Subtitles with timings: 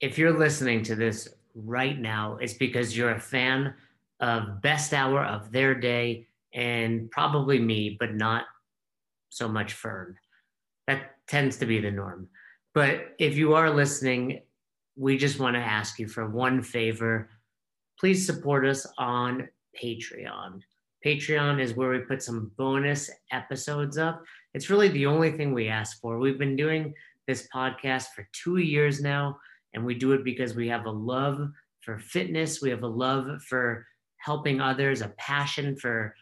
[0.00, 3.74] if you're listening to this right now, it's because you're a fan
[4.20, 8.44] of Best Hour of Their Day and probably me, but not
[9.28, 10.16] so much Fern.
[10.86, 12.28] That tends to be the norm.
[12.74, 14.42] But if you are listening,
[14.96, 17.30] we just want to ask you for one favor.
[17.98, 19.48] Please support us on
[19.80, 20.60] Patreon.
[21.04, 24.22] Patreon is where we put some bonus episodes up.
[24.54, 26.18] It's really the only thing we ask for.
[26.18, 26.92] We've been doing
[27.26, 29.38] this podcast for two years now,
[29.74, 31.50] and we do it because we have a love
[31.80, 33.86] for fitness, we have a love for
[34.18, 36.14] helping others, a passion for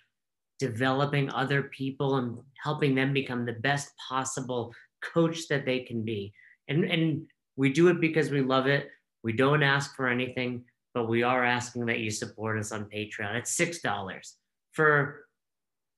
[0.58, 6.32] developing other people and helping them become the best possible coach that they can be.
[6.68, 7.22] And, and
[7.56, 8.88] we do it because we love it.
[9.22, 13.34] We don't ask for anything, but we are asking that you support us on Patreon.
[13.36, 14.34] It's $6
[14.72, 15.26] for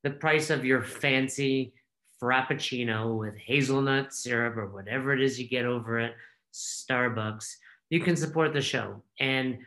[0.04, 1.74] the price of your fancy
[2.22, 6.14] frappuccino with hazelnut syrup or whatever it is you get over at
[6.52, 7.46] Starbucks.
[7.90, 9.02] You can support the show.
[9.18, 9.58] And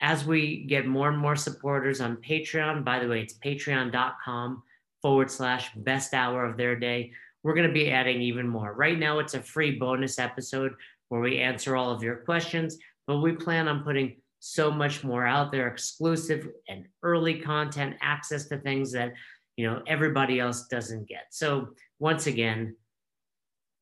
[0.00, 4.62] as we get more and more supporters on Patreon, by the way, it's patreon.com
[5.02, 7.12] forward slash best hour of their day.
[7.42, 8.72] We're going to be adding even more.
[8.72, 10.72] Right now, it's a free bonus episode
[11.08, 15.26] where we answer all of your questions, but we plan on putting so much more
[15.26, 19.12] out there exclusive and early content access to things that
[19.56, 22.76] you know everybody else doesn't get so once again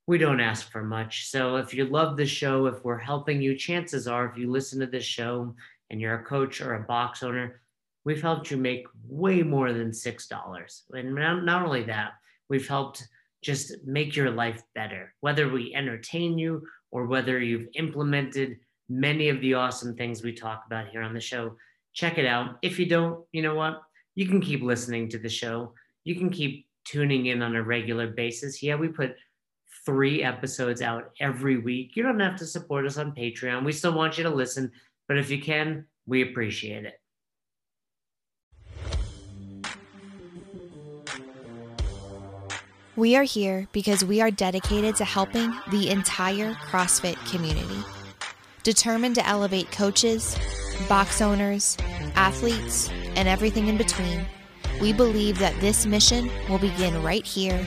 [0.06, 3.56] we don't ask for much so if you love the show if we're helping you
[3.56, 5.54] chances are if you listen to this show
[5.90, 7.60] and you're a coach or a box owner,
[8.04, 10.80] we've helped you make way more than $6.
[10.92, 12.12] And not only that,
[12.48, 13.06] we've helped
[13.42, 19.40] just make your life better, whether we entertain you or whether you've implemented many of
[19.40, 21.54] the awesome things we talk about here on the show.
[21.92, 22.58] Check it out.
[22.62, 23.82] If you don't, you know what?
[24.14, 25.74] You can keep listening to the show.
[26.04, 28.62] You can keep tuning in on a regular basis.
[28.62, 29.16] Yeah, we put
[29.84, 31.96] three episodes out every week.
[31.96, 33.64] You don't have to support us on Patreon.
[33.64, 34.72] We still want you to listen
[35.08, 37.00] but if you can, we appreciate it.
[42.96, 47.82] We are here because we are dedicated to helping the entire CrossFit community.
[48.62, 50.38] Determined to elevate coaches,
[50.88, 51.76] box owners,
[52.14, 54.24] athletes, and everything in between,
[54.80, 57.60] we believe that this mission will begin right here,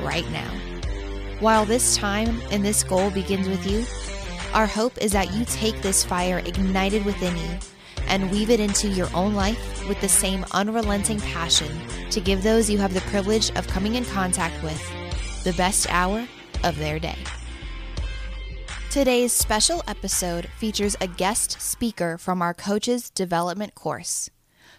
[0.00, 0.73] right now.
[1.44, 3.84] While this time and this goal begins with you,
[4.54, 7.58] our hope is that you take this fire ignited within you
[8.08, 11.68] and weave it into your own life with the same unrelenting passion
[12.08, 14.82] to give those you have the privilege of coming in contact with
[15.44, 16.26] the best hour
[16.62, 17.18] of their day.
[18.88, 24.30] Today's special episode features a guest speaker from our Coaches Development course.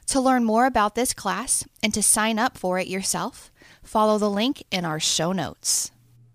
[0.08, 3.52] To learn more about this class and to sign up for it yourself,
[3.84, 5.92] follow the link in our show notes.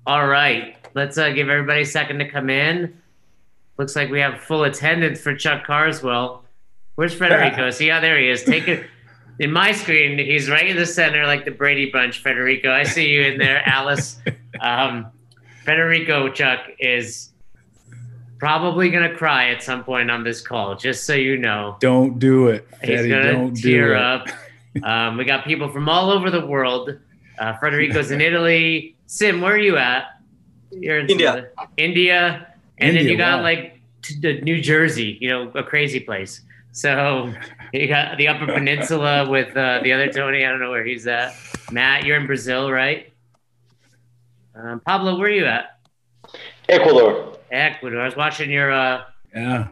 [0.06, 2.96] All right, let's uh, give everybody a second to come in.
[3.78, 6.44] Looks like we have full attendance for Chuck Carswell.
[6.96, 7.70] Where's Federico?
[7.70, 8.42] See, yeah, there he is.
[8.42, 8.86] Take it.
[9.38, 12.22] In my screen, he's right in the center, like the Brady Bunch.
[12.22, 14.18] Federico, I see you in there, Alice.
[14.60, 15.06] Um,
[15.64, 17.30] Federico Chuck is
[18.38, 21.76] probably gonna cry at some point on this call, just so you know.
[21.80, 22.68] Don't do it.
[22.82, 24.26] He's gonna don't tear up.
[24.82, 26.98] Um, we got people from all over the world.
[27.38, 28.96] Uh, Federico's in Italy.
[29.10, 30.20] Sim, where are you at?
[30.70, 31.48] You're in India.
[31.76, 32.46] India.
[32.78, 33.42] And India, then you got wow.
[33.42, 36.42] like t- New Jersey, you know, a crazy place.
[36.70, 37.34] So
[37.72, 40.46] you got the Upper Peninsula with uh, the other Tony.
[40.46, 41.34] I don't know where he's at.
[41.72, 43.12] Matt, you're in Brazil, right?
[44.54, 45.80] Um, Pablo, where are you at?
[46.68, 47.36] Ecuador.
[47.50, 48.02] Ecuador.
[48.02, 49.68] I was watching your uh, yeah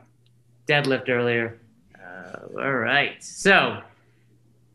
[0.67, 1.61] deadlift earlier.
[1.95, 3.23] Uh, all right.
[3.23, 3.83] So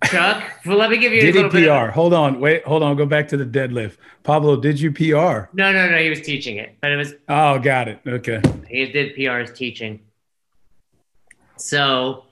[0.06, 1.88] Chuck, well, let me give you did a little he PR?
[1.88, 2.96] Of- hold on, wait, hold on.
[2.96, 3.98] Go back to the deadlift.
[4.24, 5.50] Pablo, did you PR?
[5.54, 5.98] No, no, no.
[5.98, 7.14] He was teaching it, but it was.
[7.30, 8.00] Oh, got it.
[8.06, 8.42] Okay.
[8.70, 10.00] He did PR as teaching.
[11.58, 12.26] So,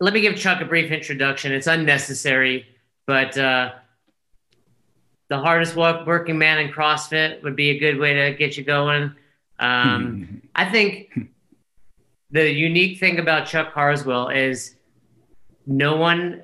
[0.00, 1.52] let me give Chuck a brief introduction.
[1.52, 2.66] It's unnecessary,
[3.06, 3.72] but uh,
[5.28, 9.14] the hardest working man in CrossFit would be a good way to get you going.
[9.58, 11.12] Um, I think
[12.30, 14.76] the unique thing about Chuck Carswell is
[15.66, 16.42] no one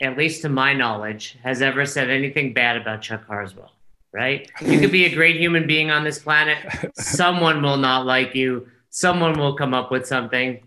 [0.00, 3.72] at least to my knowledge, has ever said anything bad about Chuck Carswell,
[4.12, 4.50] right?
[4.62, 6.58] You could be a great human being on this planet.
[6.94, 8.68] Someone will not like you.
[8.90, 10.62] Someone will come up with something.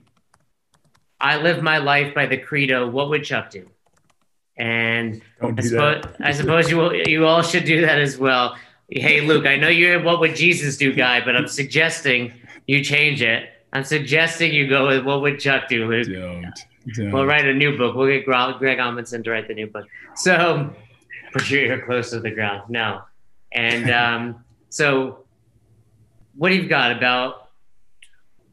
[1.20, 3.70] I live my life by the credo, what would Chuck do?
[4.58, 8.58] And do I, suppose, I suppose you will, you all should do that as well.
[8.90, 12.34] Hey, Luke, I know you're what would Jesus do guy, but I'm suggesting
[12.68, 13.50] you change it.
[13.72, 16.08] I'm suggesting you go with what would Chuck do, Luke?
[16.08, 16.54] Don't.
[16.98, 17.96] We'll write a new book.
[17.96, 19.86] We'll get Greg Amundson to write the new book.
[20.16, 20.74] So
[21.34, 22.70] put your ear close to the ground.
[22.70, 23.02] No.
[23.52, 25.26] And um, so
[26.36, 27.50] what do you got about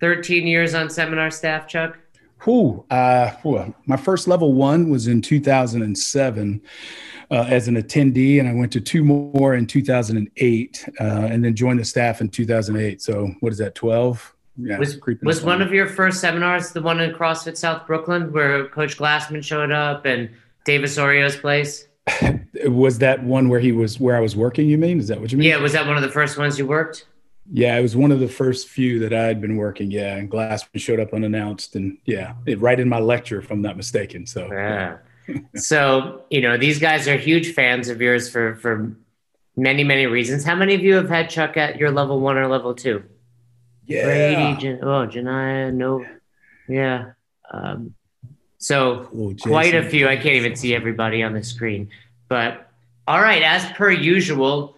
[0.01, 1.99] 13 years on seminar staff, Chuck?
[2.45, 3.75] Whew, uh, whew.
[3.87, 6.63] My first level one was in 2007
[7.31, 11.55] uh, as an attendee, and I went to two more in 2008, uh, and then
[11.57, 13.01] joined the staff in 2008.
[13.01, 13.75] So what is that?
[13.75, 14.36] 12?
[14.59, 18.69] Yeah, was was one of your first seminars the one in CrossFit South Brooklyn where
[18.69, 20.31] Coach Glassman showed up and
[20.65, 21.87] David Osorio's place?
[22.67, 24.69] was that one where he was where I was working?
[24.69, 24.99] You mean?
[24.99, 25.49] Is that what you mean?
[25.49, 27.07] Yeah, was that one of the first ones you worked?
[27.53, 29.91] Yeah, it was one of the first few that I had been working.
[29.91, 33.63] Yeah, and Glassman showed up unannounced, and yeah, it, right in my lecture, if I'm
[33.63, 34.27] not mistaken.
[34.27, 34.99] So, yeah.
[35.55, 38.97] so you know, these guys are huge fans of yours for for
[39.57, 40.45] many many reasons.
[40.45, 43.05] How many of you have had Chuck at your level one or level two?
[43.87, 46.05] Yeah, Brady, Jan- oh, Janaya, no,
[46.69, 47.13] yeah.
[47.51, 47.95] Um,
[48.59, 49.09] so
[49.43, 50.09] quite a few.
[50.09, 51.91] I can't even see everybody on the screen,
[52.29, 52.69] but
[53.07, 53.43] all right.
[53.43, 54.77] As per usual,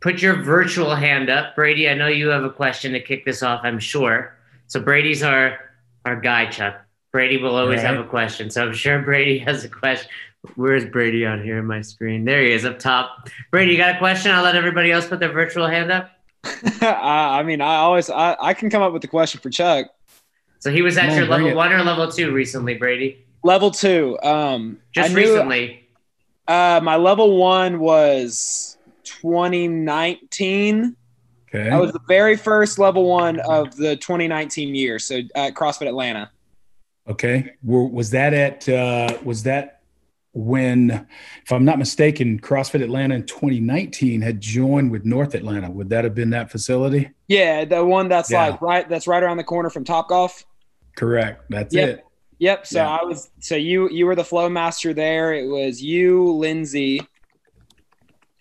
[0.00, 1.54] put your virtual hand up.
[1.54, 4.36] Brady, I know you have a question to kick this off, I'm sure.
[4.66, 5.58] So Brady's our
[6.04, 6.80] our guy, Chuck.
[7.12, 7.86] Brady will always right.
[7.86, 8.50] have a question.
[8.50, 10.08] So I'm sure Brady has a question.
[10.54, 12.24] Where's Brady on here in my screen?
[12.24, 13.28] There he is up top.
[13.50, 14.30] Brady, you got a question?
[14.30, 16.10] I'll let everybody else put their virtual hand up.
[16.80, 19.86] I mean, I always I, I can come up with a question for Chuck.
[20.58, 23.24] So he was at your level one or level two recently, Brady?
[23.42, 24.18] Level two.
[24.22, 25.88] Um, just knew, recently.
[26.48, 30.96] Uh, my level one was 2019.
[31.48, 31.70] Okay.
[31.70, 34.98] I was the very first level one of the 2019 year.
[34.98, 36.30] So at CrossFit Atlanta.
[37.08, 37.54] Okay.
[37.62, 39.75] Was that at, uh, was that
[40.36, 41.06] when,
[41.44, 45.70] if I'm not mistaken, CrossFit Atlanta in 2019 had joined with North Atlanta?
[45.70, 47.10] Would that have been that facility?
[47.26, 47.64] Yeah.
[47.64, 48.48] The one that's yeah.
[48.48, 50.44] like right, that's right around the corner from Top Golf.
[50.94, 51.42] Correct.
[51.48, 51.88] That's yep.
[51.88, 52.04] it.
[52.38, 52.66] Yep.
[52.66, 52.98] So yeah.
[53.00, 55.32] I was, so you, you were the flow master there.
[55.32, 57.00] It was you, Lindsay,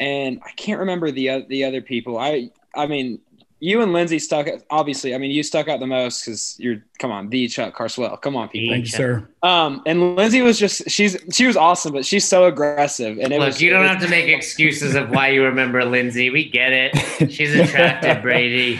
[0.01, 2.17] and I can't remember the the other people.
[2.17, 3.21] I I mean,
[3.65, 4.47] you and Lindsay stuck.
[4.47, 7.73] Out obviously, I mean, you stuck out the most because you're come on, the Chuck
[7.73, 8.15] Carswell.
[8.17, 8.73] Come on, people.
[8.73, 9.27] Thank you, sir.
[9.41, 13.17] Um, and Lindsay was just she's she was awesome, but she's so aggressive.
[13.17, 16.29] And it look, was, you don't have to make excuses of why you remember Lindsay.
[16.29, 17.31] We get it.
[17.31, 18.79] She's attractive, Brady.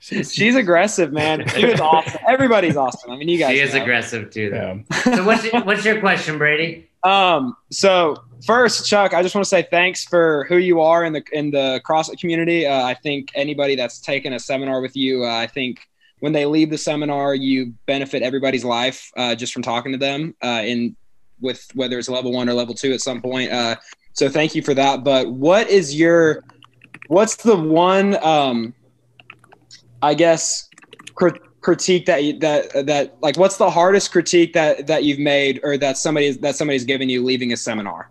[0.00, 1.46] She's, she's aggressive, man.
[1.48, 2.20] She was awesome.
[2.26, 3.10] Everybody's awesome.
[3.10, 3.52] I mean, you guys.
[3.52, 3.82] She is know.
[3.82, 4.48] aggressive too.
[4.48, 4.82] Though.
[4.90, 5.16] Yeah.
[5.16, 6.88] So what's your, what's your question, Brady?
[7.02, 7.54] Um.
[7.70, 8.16] So
[8.46, 11.50] first, Chuck, I just want to say thanks for who you are in the in
[11.50, 12.66] the CrossFit community.
[12.66, 15.80] Uh, I think anybody that's taken a seminar with you, uh, I think
[16.20, 20.34] when they leave the seminar, you benefit everybody's life uh, just from talking to them.
[20.42, 20.96] Uh, in
[21.40, 23.50] with whether it's level one or level two at some point.
[23.50, 23.76] Uh,
[24.12, 25.02] so thank you for that.
[25.02, 26.44] But what is your
[27.08, 28.74] what's the one um,
[30.00, 30.68] I guess
[31.62, 35.76] critique that you, that that like what's the hardest critique that that you've made or
[35.78, 38.10] that somebody that somebody's given you leaving a seminar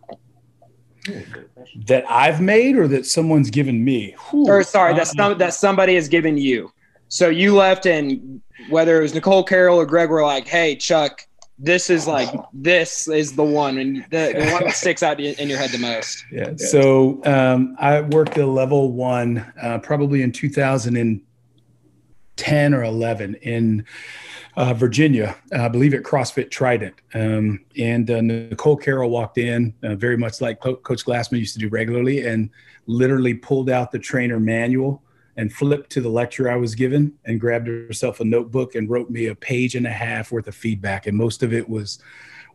[1.88, 4.48] that I've made or that someone's given me Whew.
[4.48, 6.72] or sorry that some that somebody has given you
[7.08, 11.28] so you left and whether it was Nicole Carroll or Greg were like hey Chuck
[11.58, 15.50] this is like this is the one and the, the one that sticks out in
[15.50, 20.32] your head the most yeah so um, I worked a level one uh, probably in
[20.32, 23.86] 2010 or 11 in
[24.58, 26.96] uh, Virginia, I believe at CrossFit Trident.
[27.14, 31.54] Um, and uh, Nicole Carroll walked in, uh, very much like Co- Coach Glassman used
[31.54, 32.50] to do regularly, and
[32.88, 35.02] literally pulled out the trainer manual
[35.38, 39.10] and flipped to the lecture I was given and grabbed herself a notebook and wrote
[39.10, 41.08] me a page and a half worth of feedback.
[41.08, 42.00] And most of it was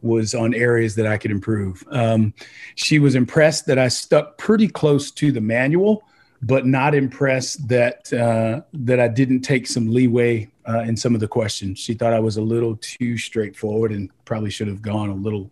[0.02, 1.82] was on areas that I could improve.
[1.90, 2.34] Um,
[2.74, 6.04] she was impressed that I stuck pretty close to the manual
[6.42, 11.20] but not impressed that uh, that I didn't take some leeway uh, in some of
[11.20, 11.78] the questions.
[11.78, 15.50] She thought I was a little too straightforward and probably should have gone a little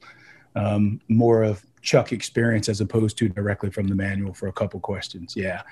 [0.54, 4.80] um, more of Chuck experience as opposed to directly from the manual for a couple
[4.80, 5.34] questions.
[5.36, 5.62] Yeah,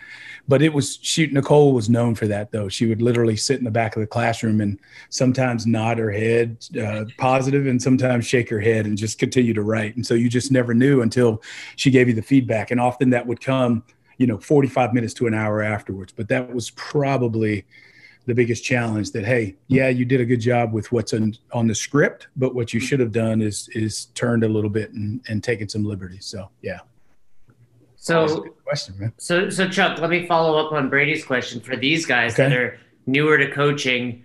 [0.47, 2.69] but it was she Nicole was known for that though.
[2.69, 6.59] She would literally sit in the back of the classroom and sometimes nod her head
[6.81, 9.97] uh, positive and sometimes shake her head and just continue to write.
[9.97, 11.43] And so you just never knew until
[11.77, 12.71] she gave you the feedback.
[12.71, 13.83] And often that would come
[14.19, 17.65] you know 45 minutes to an hour afterwards but that was probably
[18.27, 21.67] the biggest challenge that hey yeah you did a good job with what's on, on
[21.67, 25.21] the script but what you should have done is is turned a little bit and,
[25.29, 26.79] and taken some liberties so yeah
[27.97, 32.07] so question man so so chuck let me follow up on brady's question for these
[32.07, 32.49] guys okay.
[32.49, 34.25] that are newer to coaching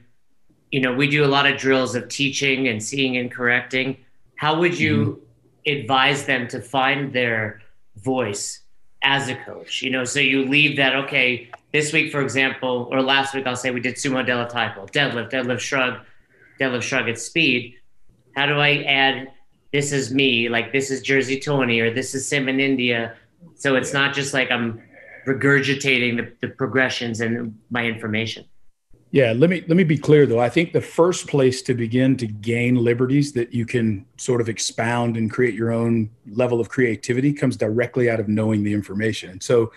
[0.72, 3.98] you know we do a lot of drills of teaching and seeing and correcting
[4.36, 5.22] how would you
[5.68, 5.80] mm-hmm.
[5.80, 7.62] advise them to find their
[7.98, 8.62] voice
[9.04, 9.82] as a coach.
[9.82, 13.56] You know, so you leave that, okay, this week, for example, or last week, I'll
[13.56, 16.00] say we did sumo deadlift high pull, deadlift, deadlift shrug,
[16.60, 17.76] deadlift shrug at speed.
[18.36, 19.32] How do I add
[19.74, 23.16] this is me, like this is Jersey Tony, or this is Sim in India?
[23.56, 24.82] So it's not just like I'm
[25.28, 28.46] regurgitating the, the progressions and my information.
[29.18, 30.40] Yeah, let me let me be clear though.
[30.40, 34.48] I think the first place to begin to gain liberties that you can sort of
[34.48, 39.32] expound and create your own level of creativity comes directly out of knowing the information.
[39.32, 39.72] And so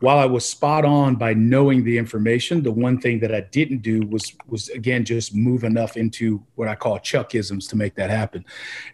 [0.00, 3.78] while I was spot on by knowing the information, the one thing that I didn't
[3.78, 8.10] do was was again just move enough into what I call chuckisms to make that
[8.10, 8.44] happen.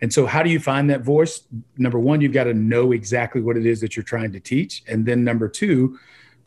[0.00, 1.42] And so how do you find that voice?
[1.76, 4.84] Number 1, you've got to know exactly what it is that you're trying to teach,
[4.86, 5.98] and then number 2,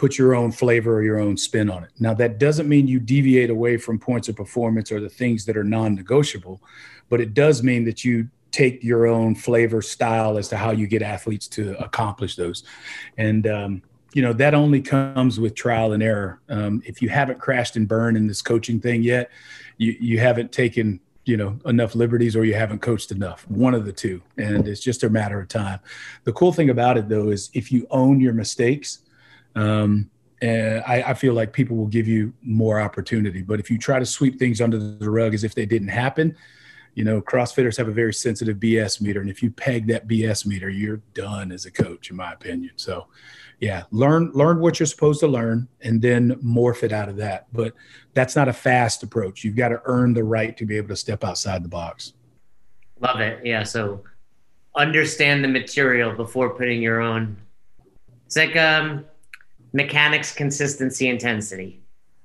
[0.01, 1.91] put your own flavor or your own spin on it.
[1.99, 5.55] Now, that doesn't mean you deviate away from points of performance or the things that
[5.55, 6.59] are non negotiable,
[7.07, 10.87] but it does mean that you take your own flavor style as to how you
[10.87, 12.63] get athletes to accomplish those.
[13.19, 16.41] And, um, you know, that only comes with trial and error.
[16.49, 19.29] Um, if you haven't crashed and burned in this coaching thing yet,
[19.77, 23.85] you, you haven't taken you know enough liberties or you haven't coached enough one of
[23.85, 25.79] the two and it's just a matter of time
[26.23, 29.03] the cool thing about it though is if you own your mistakes
[29.55, 30.09] um,
[30.41, 33.41] and I, I, feel like people will give you more opportunity.
[33.41, 36.35] But if you try to sweep things under the rug as if they didn't happen,
[36.95, 40.45] you know, CrossFitters have a very sensitive BS meter, and if you peg that BS
[40.45, 42.71] meter, you're done as a coach, in my opinion.
[42.75, 43.07] So,
[43.59, 47.47] yeah, learn learn what you're supposed to learn, and then morph it out of that.
[47.53, 47.73] But
[48.13, 49.43] that's not a fast approach.
[49.43, 52.13] You've got to earn the right to be able to step outside the box.
[52.99, 53.45] Love it.
[53.45, 53.63] Yeah.
[53.63, 54.03] So,
[54.75, 57.37] understand the material before putting your own.
[58.25, 59.05] It's like um,
[59.73, 61.81] mechanics, consistency, intensity,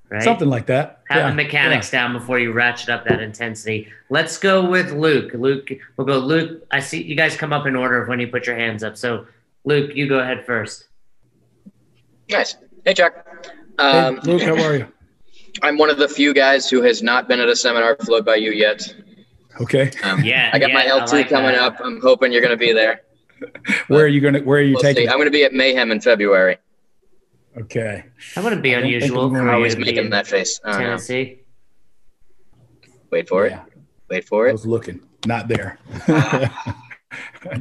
[0.08, 0.22] right?
[0.22, 1.02] Something like that.
[1.08, 1.28] Have yeah.
[1.30, 2.02] the mechanics yeah.
[2.02, 3.88] down before you ratchet up that intensity.
[4.10, 5.32] Let's go with Luke.
[5.34, 6.18] Luke, we'll go.
[6.18, 8.82] Luke, I see you guys come up in order of when you put your hands
[8.82, 8.96] up.
[8.96, 9.26] So,
[9.64, 10.86] Luke, you go ahead first.
[12.30, 12.56] Nice.
[12.84, 13.26] Hey, Chuck.
[13.78, 14.92] Um, hey, Luke, how are you?
[15.62, 18.36] I'm one of the few guys who has not been at a seminar flowed by
[18.36, 18.94] you yet.
[19.60, 19.90] Okay.
[20.02, 20.50] Um, yeah.
[20.52, 21.60] I got yeah, my L2 like coming that.
[21.60, 21.80] up.
[21.82, 23.02] I'm hoping you're going to be there.
[23.88, 24.40] where are you going to?
[24.40, 25.04] Where are you we'll taking?
[25.04, 25.08] See.
[25.08, 26.58] I'm going to be at Mayhem in February.
[27.56, 28.04] Okay.
[28.34, 30.58] That wouldn't be unusual for always making that face.
[30.64, 31.40] Tennessee.
[33.10, 33.64] Wait for yeah.
[33.64, 33.72] it.
[34.08, 34.50] Wait for it.
[34.50, 35.00] I was looking.
[35.26, 35.78] Not there.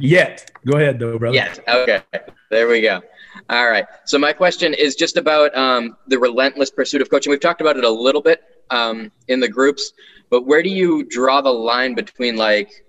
[0.00, 0.50] Yet.
[0.66, 1.34] Go ahead, though, brother.
[1.34, 1.60] Yet.
[1.66, 2.02] Okay.
[2.50, 3.00] There we go.
[3.48, 3.86] All right.
[4.04, 7.30] So my question is just about um, the relentless pursuit of coaching.
[7.30, 9.92] We've talked about it a little bit um, in the groups,
[10.30, 12.84] but where do you draw the line between like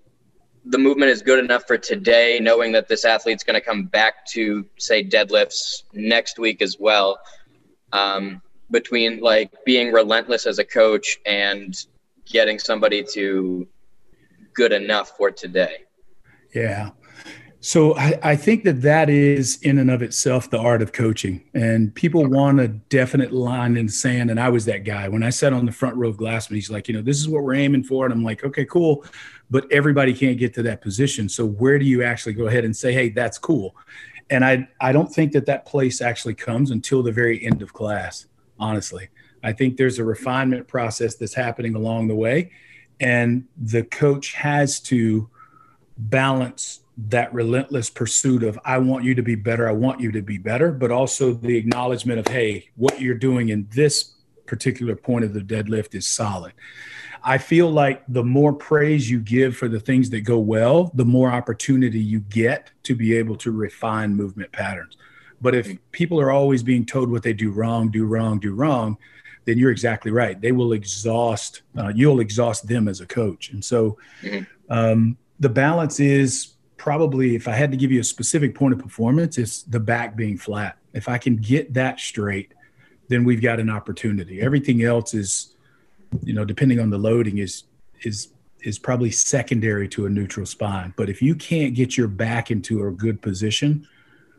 [0.69, 4.25] the movement is good enough for today, knowing that this athlete's going to come back
[4.27, 7.19] to say deadlifts next week as well.
[7.93, 11.74] Um, between like being relentless as a coach and
[12.25, 13.65] getting somebody to
[14.53, 15.86] good enough for today.
[16.53, 16.91] Yeah.
[17.60, 21.44] So I, I, think that that is in and of itself the art of coaching.
[21.56, 24.30] And people want a definite line in the sand.
[24.30, 25.08] And I was that guy.
[25.08, 27.28] When I sat on the front row of Glassman, he's like, you know, this is
[27.28, 28.06] what we're aiming for.
[28.06, 29.04] And I'm like, okay, cool
[29.50, 31.30] but everybody can't get to that position.
[31.30, 33.76] So where do you actually go ahead and say, hey, that's cool?
[34.30, 37.74] And I, I don't think that that place actually comes until the very end of
[37.74, 38.28] class,
[38.60, 39.10] honestly.
[39.44, 42.52] I think there's a refinement process that's happening along the way.
[43.00, 45.30] And the coach has to
[45.98, 50.22] balance that relentless pursuit of, I want you to be better, I want you to
[50.22, 54.16] be better, but also the acknowledgement of, hey, what you're doing in this
[54.48, 56.54] particular point of the deadlift is solid.
[57.24, 61.06] I feel like the more praise you give for the things that go well, the
[61.06, 64.98] more opportunity you get to be able to refine movement patterns.
[65.42, 68.98] But if people are always being told what they do wrong, do wrong, do wrong,
[69.46, 70.39] then you're exactly right.
[70.39, 73.51] They will exhaust, uh, you'll exhaust them as a coach.
[73.51, 74.44] And so mm-hmm.
[74.70, 78.79] um, the balance is probably, if I had to give you a specific point of
[78.79, 80.77] performance, it's the back being flat.
[80.93, 82.53] If I can get that straight,
[83.10, 84.41] then we've got an opportunity.
[84.41, 85.55] Everything else is,
[86.24, 87.63] you know, depending on the loading, is
[88.01, 88.29] is
[88.62, 90.93] is probably secondary to a neutral spine.
[90.98, 93.88] But if you can't get your back into a good position,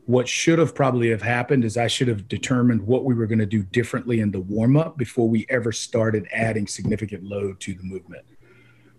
[0.06, 3.38] what should have probably have happened is I should have determined what we were going
[3.38, 7.74] to do differently in the warm up before we ever started adding significant load to
[7.74, 8.24] the movement.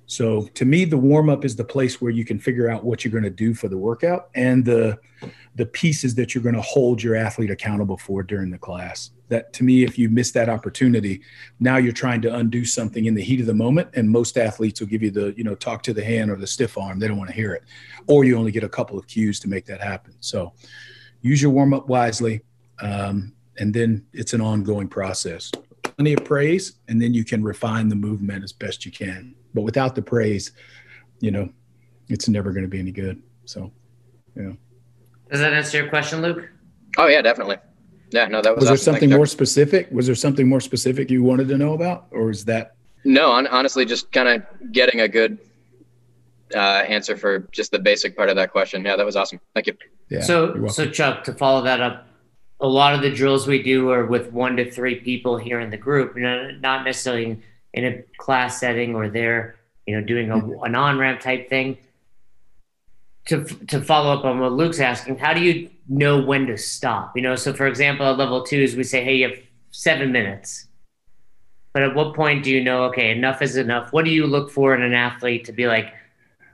[0.09, 3.05] So to me, the warm up is the place where you can figure out what
[3.05, 4.97] you're going to do for the workout and the
[5.55, 9.11] the pieces that you're going to hold your athlete accountable for during the class.
[9.27, 11.21] That to me, if you miss that opportunity,
[11.59, 13.89] now you're trying to undo something in the heat of the moment.
[13.93, 16.47] And most athletes will give you the, you know, talk to the hand or the
[16.47, 16.97] stiff arm.
[16.97, 17.63] They don't want to hear it.
[18.07, 20.15] Or you only get a couple of cues to make that happen.
[20.21, 20.53] So
[21.21, 22.41] use your warm up wisely.
[22.81, 25.51] Um, and then it's an ongoing process.
[25.83, 29.61] Plenty of praise, and then you can refine the movement as best you can but
[29.61, 30.51] without the praise,
[31.19, 31.49] you know,
[32.07, 33.21] it's never going to be any good.
[33.45, 33.71] So,
[34.35, 34.53] yeah.
[35.29, 36.49] Does that answer your question, Luke?
[36.97, 37.57] Oh yeah, definitely.
[38.11, 38.61] Yeah, no, that was.
[38.61, 38.69] Was awesome.
[38.69, 39.89] there something Thanks, more specific?
[39.91, 42.75] Was there something more specific you wanted to know about, or is that?
[43.05, 45.37] No, on, honestly, just kind of getting a good
[46.53, 48.83] uh, answer for just the basic part of that question.
[48.83, 49.39] Yeah, that was awesome.
[49.53, 49.77] Thank you.
[50.09, 52.07] Yeah, so, so Chuck, to follow that up,
[52.59, 55.69] a lot of the drills we do are with one to three people here in
[55.69, 57.39] the group, you know, not necessarily
[57.73, 60.63] in a class setting or they're, you know, doing a, mm-hmm.
[60.63, 61.77] an on ramp type thing.
[63.25, 67.15] To, to follow up on what Luke's asking, how do you know when to stop?
[67.15, 69.37] You know, so for example, at level twos, we say, hey, you have
[69.69, 70.65] seven minutes.
[71.73, 73.93] But at what point do you know, okay, enough is enough?
[73.93, 75.93] What do you look for in an athlete to be like,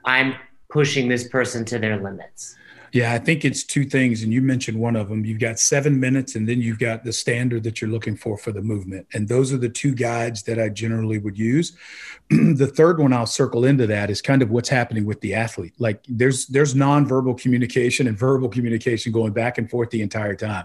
[0.04, 0.34] I'm
[0.68, 2.56] pushing this person to their limits?
[2.96, 5.22] Yeah, I think it's two things, and you mentioned one of them.
[5.22, 8.52] You've got seven minutes, and then you've got the standard that you're looking for for
[8.52, 11.76] the movement, and those are the two guides that I generally would use.
[12.30, 15.74] the third one I'll circle into that is kind of what's happening with the athlete.
[15.78, 20.64] Like there's there's nonverbal communication and verbal communication going back and forth the entire time,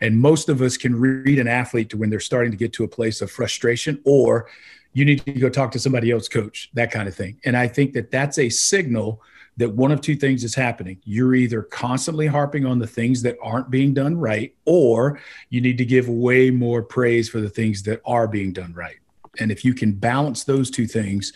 [0.00, 2.84] and most of us can read an athlete to when they're starting to get to
[2.84, 4.46] a place of frustration or
[4.92, 7.66] you need to go talk to somebody else coach that kind of thing and i
[7.66, 9.22] think that that's a signal
[9.58, 10.98] that one of two things is happening.
[11.04, 15.78] You're either constantly harping on the things that aren't being done right, or you need
[15.78, 18.96] to give way more praise for the things that are being done right.
[19.38, 21.32] And if you can balance those two things,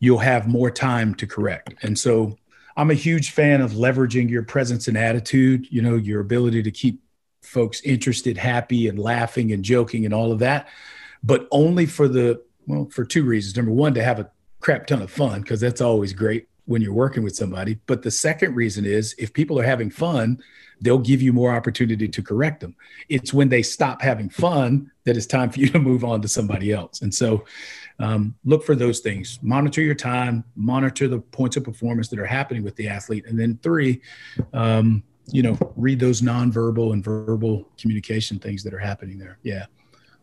[0.00, 1.74] you'll have more time to correct.
[1.82, 2.36] And so
[2.76, 6.70] I'm a huge fan of leveraging your presence and attitude, you know, your ability to
[6.70, 7.00] keep
[7.42, 10.68] folks interested, happy, and laughing and joking and all of that,
[11.22, 13.56] but only for the, well, for two reasons.
[13.56, 16.92] Number one, to have a crap ton of fun, because that's always great when you're
[16.92, 17.78] working with somebody.
[17.86, 20.42] But the second reason is if people are having fun,
[20.80, 22.76] they'll give you more opportunity to correct them.
[23.08, 26.28] It's when they stop having fun that it's time for you to move on to
[26.28, 27.00] somebody else.
[27.00, 27.44] And so
[27.98, 29.38] um, look for those things.
[29.42, 33.24] Monitor your time, monitor the points of performance that are happening with the athlete.
[33.26, 34.02] And then three,
[34.52, 39.38] um, you know, read those nonverbal and verbal communication things that are happening there.
[39.42, 39.66] Yeah.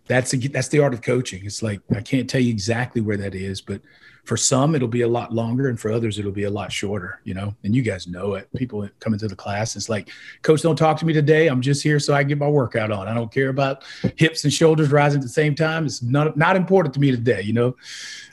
[0.06, 1.46] That's a, that's the art of coaching.
[1.46, 3.82] It's like I can't tell you exactly where that is, but
[4.24, 7.20] for some it'll be a lot longer and for others it'll be a lot shorter
[7.26, 8.50] you know and you guys know it.
[8.56, 10.10] People come into the class it's like
[10.42, 11.48] coach don't talk to me today.
[11.48, 13.08] I'm just here so i get my workout on.
[13.08, 13.84] I don't care about
[14.16, 15.86] hips and shoulders rising at the same time.
[15.86, 17.76] It's not not important to me today you know.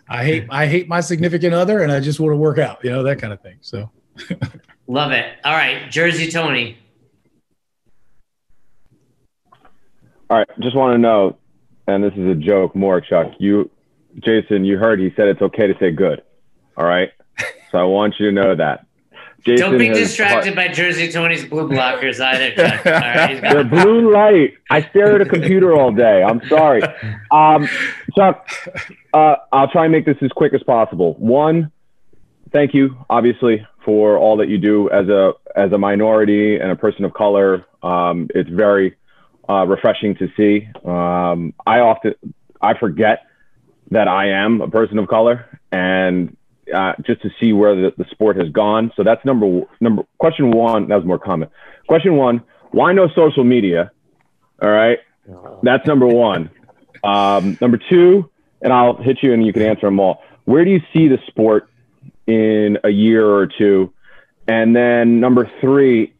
[0.08, 2.90] I hate i hate my significant other and i just want to work out you
[2.90, 3.90] know that kind of thing so.
[4.86, 5.38] Love it.
[5.44, 6.78] All right jersey tony.
[10.28, 11.36] All right just want to know
[11.88, 13.68] and this is a joke more chuck you
[14.24, 16.22] Jason, you heard he said it's okay to say good.
[16.76, 17.10] All right.
[17.70, 18.86] So I want you to know that.
[19.44, 22.54] Jason Don't be distracted by Jersey Tony's blue blockers either.
[22.54, 22.86] Chuck.
[22.86, 24.54] All right, the blue light.
[24.70, 26.22] I stare at a computer all day.
[26.22, 26.82] I'm sorry.
[27.30, 27.66] Um,
[28.14, 28.46] Chuck,
[29.14, 31.14] uh, I'll try and make this as quick as possible.
[31.14, 31.72] One,
[32.52, 36.76] thank you, obviously, for all that you do as a as a minority and a
[36.76, 37.64] person of color.
[37.82, 38.96] Um, it's very
[39.48, 40.68] uh, refreshing to see.
[40.84, 42.14] Um, I often
[42.60, 43.26] I forget
[43.90, 46.36] that I am a person of color and
[46.74, 48.92] uh, just to see where the, the sport has gone.
[48.96, 50.88] So that's number number question one.
[50.88, 51.48] That was more common.
[51.88, 53.90] Question one: Why no social media?
[54.62, 54.98] All right,
[55.62, 56.50] that's number one.
[57.02, 58.30] Um, number two,
[58.62, 60.22] and I'll hit you and you can answer them all.
[60.44, 61.68] Where do you see the sport
[62.26, 63.92] in a year or two?
[64.46, 66.14] And then number three,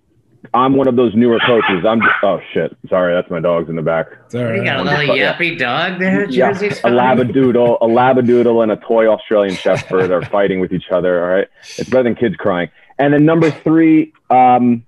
[0.52, 1.84] I'm one of those newer coaches.
[1.86, 2.76] I'm just, oh shit.
[2.88, 4.08] Sorry, that's my dogs in the back.
[4.28, 4.58] Sorry.
[4.58, 9.06] You got a little yappy dog there, yeah, a labradoodle, a labradoodle, and a toy
[9.06, 11.22] Australian Shepherd are fighting with each other.
[11.22, 12.68] All right, it's better than kids crying.
[12.98, 14.84] And then number three, um,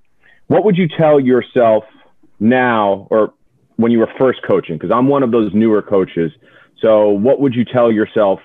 [0.49, 1.85] what would you tell yourself
[2.41, 3.33] now, or
[3.77, 4.77] when you were first coaching?
[4.77, 6.33] Because I'm one of those newer coaches.
[6.81, 8.41] So, what would you tell yourself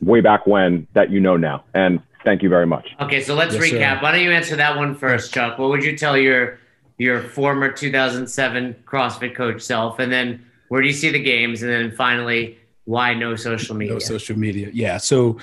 [0.00, 1.64] way back when that you know now?
[1.74, 2.94] And Thank you very much.
[3.00, 3.96] Okay, so let's yes, recap.
[3.96, 4.02] Sir.
[4.02, 5.58] Why don't you answer that one first, Chuck?
[5.58, 6.58] What would you tell your
[6.98, 11.72] your former 2007 CrossFit coach self, and then where do you see the games, and
[11.72, 13.94] then finally, why no social media?
[13.94, 14.70] No social media.
[14.72, 14.98] Yeah.
[14.98, 15.38] So,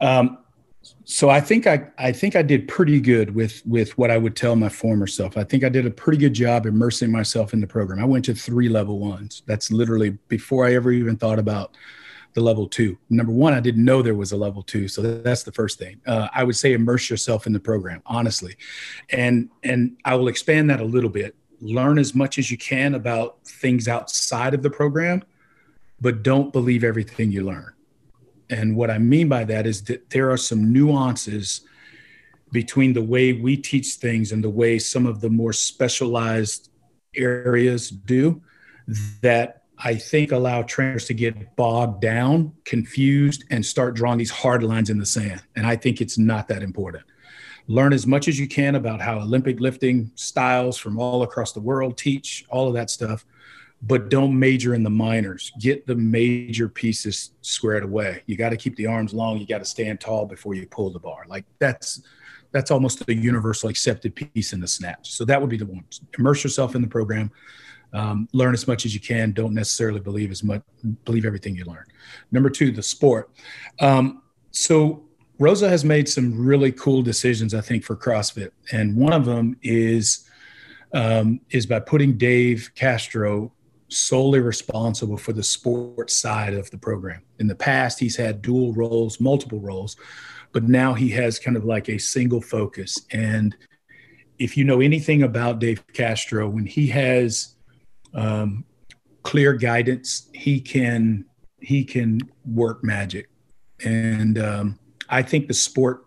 [0.00, 0.38] um,
[1.04, 4.34] so I think I I think I did pretty good with with what I would
[4.34, 5.36] tell my former self.
[5.36, 7.98] I think I did a pretty good job immersing myself in the program.
[7.98, 9.42] I went to three level ones.
[9.44, 11.76] That's literally before I ever even thought about
[12.34, 12.98] the level two.
[13.08, 16.00] Number one, I didn't know there was a level two, so that's the first thing.
[16.06, 18.56] Uh, I would say immerse yourself in the program, honestly,
[19.10, 21.34] and and I will expand that a little bit.
[21.60, 25.22] Learn as much as you can about things outside of the program,
[26.00, 27.72] but don't believe everything you learn.
[28.50, 31.62] And what I mean by that is that there are some nuances
[32.52, 36.70] between the way we teach things and the way some of the more specialized
[37.16, 38.42] areas do
[39.22, 44.62] that I think allow trainers to get bogged down, confused, and start drawing these hard
[44.62, 45.42] lines in the sand.
[45.56, 47.04] And I think it's not that important.
[47.66, 51.60] Learn as much as you can about how Olympic lifting styles from all across the
[51.60, 53.24] world teach, all of that stuff,
[53.82, 55.50] but don't major in the minors.
[55.60, 58.22] Get the major pieces squared away.
[58.26, 59.38] You got to keep the arms long.
[59.38, 61.24] You got to stand tall before you pull the bar.
[61.26, 62.02] Like that's
[62.52, 65.10] that's almost a universal accepted piece in the snatch.
[65.10, 65.84] So that would be the one.
[66.18, 67.32] Immerse yourself in the program.
[67.94, 69.32] Um, learn as much as you can.
[69.32, 70.62] Don't necessarily believe as much,
[71.04, 71.86] believe everything you learn.
[72.32, 73.30] Number two, the sport.
[73.80, 75.04] Um, so
[75.40, 79.56] Roza has made some really cool decisions, I think, for CrossFit, and one of them
[79.62, 80.28] is
[80.92, 83.52] um, is by putting Dave Castro
[83.88, 87.22] solely responsible for the sports side of the program.
[87.38, 89.96] In the past, he's had dual roles, multiple roles,
[90.52, 92.98] but now he has kind of like a single focus.
[93.10, 93.56] And
[94.38, 97.53] if you know anything about Dave Castro, when he has
[98.14, 98.64] um,
[99.22, 101.24] clear guidance, he can
[101.60, 103.30] he can work magic.
[103.84, 106.04] And um, I think the sport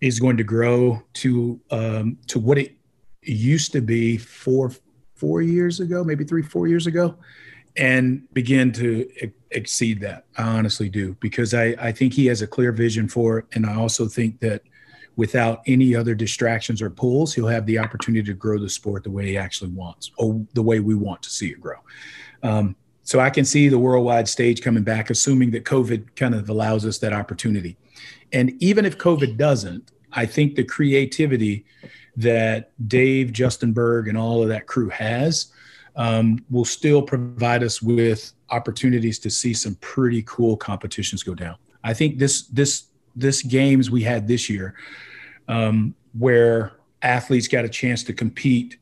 [0.00, 2.74] is going to grow to um, to what it
[3.22, 4.72] used to be four
[5.14, 7.16] four years ago, maybe three four years ago,
[7.76, 9.08] and begin to
[9.50, 10.24] exceed that.
[10.36, 13.66] I honestly do because I I think he has a clear vision for it, and
[13.66, 14.62] I also think that
[15.16, 19.10] without any other distractions or pulls, he'll have the opportunity to grow the sport the
[19.10, 21.76] way he actually wants or the way we want to see it grow.
[22.42, 26.48] Um, so I can see the worldwide stage coming back, assuming that COVID kind of
[26.48, 27.76] allows us that opportunity.
[28.32, 31.64] And even if COVID doesn't, I think the creativity
[32.16, 35.52] that Dave, Justin Bergh, and all of that crew has
[35.96, 41.56] um, will still provide us with opportunities to see some pretty cool competitions go down.
[41.82, 42.84] I think this this
[43.16, 44.74] this games we had this year,
[45.48, 48.76] um, where athletes got a chance to compete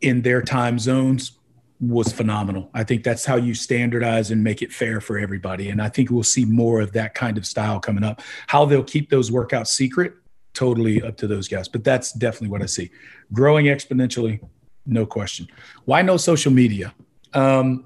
[0.00, 1.32] in their time zones
[1.80, 2.70] was phenomenal.
[2.74, 5.70] I think that's how you standardize and make it fair for everybody.
[5.70, 8.20] And I think we'll see more of that kind of style coming up.
[8.48, 10.14] How they'll keep those workouts secret,
[10.54, 11.68] totally up to those guys.
[11.68, 12.90] But that's definitely what I see.
[13.32, 14.40] Growing exponentially,
[14.86, 15.46] no question.
[15.84, 16.94] Why no social media?
[17.32, 17.84] Um,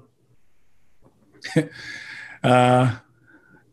[2.43, 2.95] uh,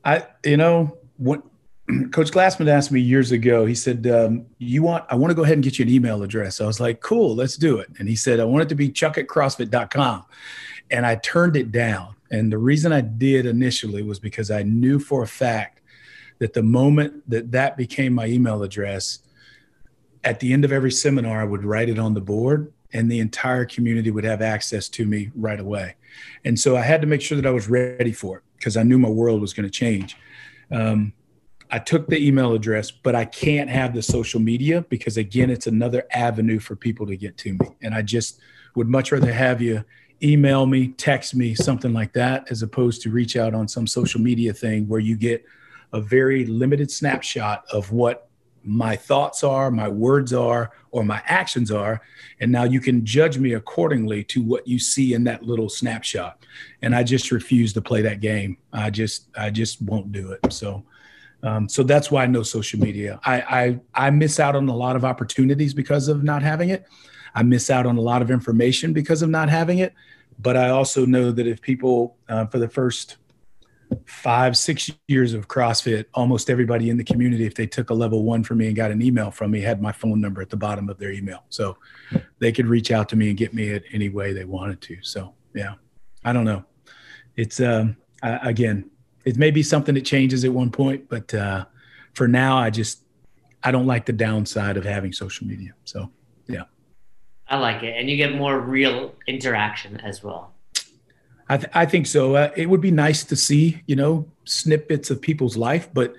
[0.05, 1.43] I, you know, what
[2.13, 3.67] Coach Glassman asked me years ago.
[3.67, 5.05] He said, um, "You want?
[5.09, 7.37] I want to go ahead and get you an email address." I was like, "Cool,
[7.37, 10.25] let's do it." And he said, "I want it to be chuck at CrossFit.com,"
[10.91, 12.15] and I turned it down.
[12.31, 15.81] And the reason I did initially was because I knew for a fact
[16.39, 19.21] that the moment that that became my email address,
[20.25, 23.21] at the end of every seminar, I would write it on the board, and the
[23.21, 25.97] entire community would have access to me right away.
[26.45, 28.83] And so I had to make sure that I was ready for it because I
[28.83, 30.17] knew my world was going to change.
[30.71, 31.13] Um,
[31.71, 35.67] I took the email address, but I can't have the social media because again, it's
[35.67, 37.69] another avenue for people to get to me.
[37.83, 38.41] And I just
[38.75, 39.85] would much rather have you
[40.23, 44.21] email me, text me, something like that, as opposed to reach out on some social
[44.21, 45.45] media thing where you get
[45.93, 48.30] a very limited snapshot of what
[48.65, 52.03] my thoughts are, my words are, or my actions are.
[52.41, 56.45] And now you can judge me accordingly to what you see in that little snapshot.
[56.83, 58.59] And I just refuse to play that game.
[58.73, 60.53] I just, I just won't do it.
[60.53, 60.85] So,
[61.43, 63.19] um, so that's why no social media.
[63.25, 63.41] I,
[63.95, 66.87] I I miss out on a lot of opportunities because of not having it.
[67.35, 69.95] I miss out on a lot of information because of not having it.
[70.39, 73.17] But I also know that if people uh, for the first
[74.07, 78.25] five six years of CrossFit, almost everybody in the community, if they took a level
[78.25, 80.57] one from me and got an email from me, had my phone number at the
[80.57, 81.77] bottom of their email, so
[82.39, 84.97] they could reach out to me and get me at any way they wanted to.
[85.03, 85.75] So yeah,
[86.25, 86.65] I don't know.
[87.37, 88.91] It's um, again
[89.25, 91.67] it may be something that changes at one point, but uh,
[92.15, 93.03] for now, I just
[93.63, 95.73] I don't like the downside of having social media.
[95.85, 96.11] So
[96.47, 96.65] yeah,
[97.49, 100.55] I like it, and you get more real interaction as well.
[101.51, 102.37] I, th- I think so.
[102.37, 106.15] Uh, it would be nice to see, you know, snippets of people's life, but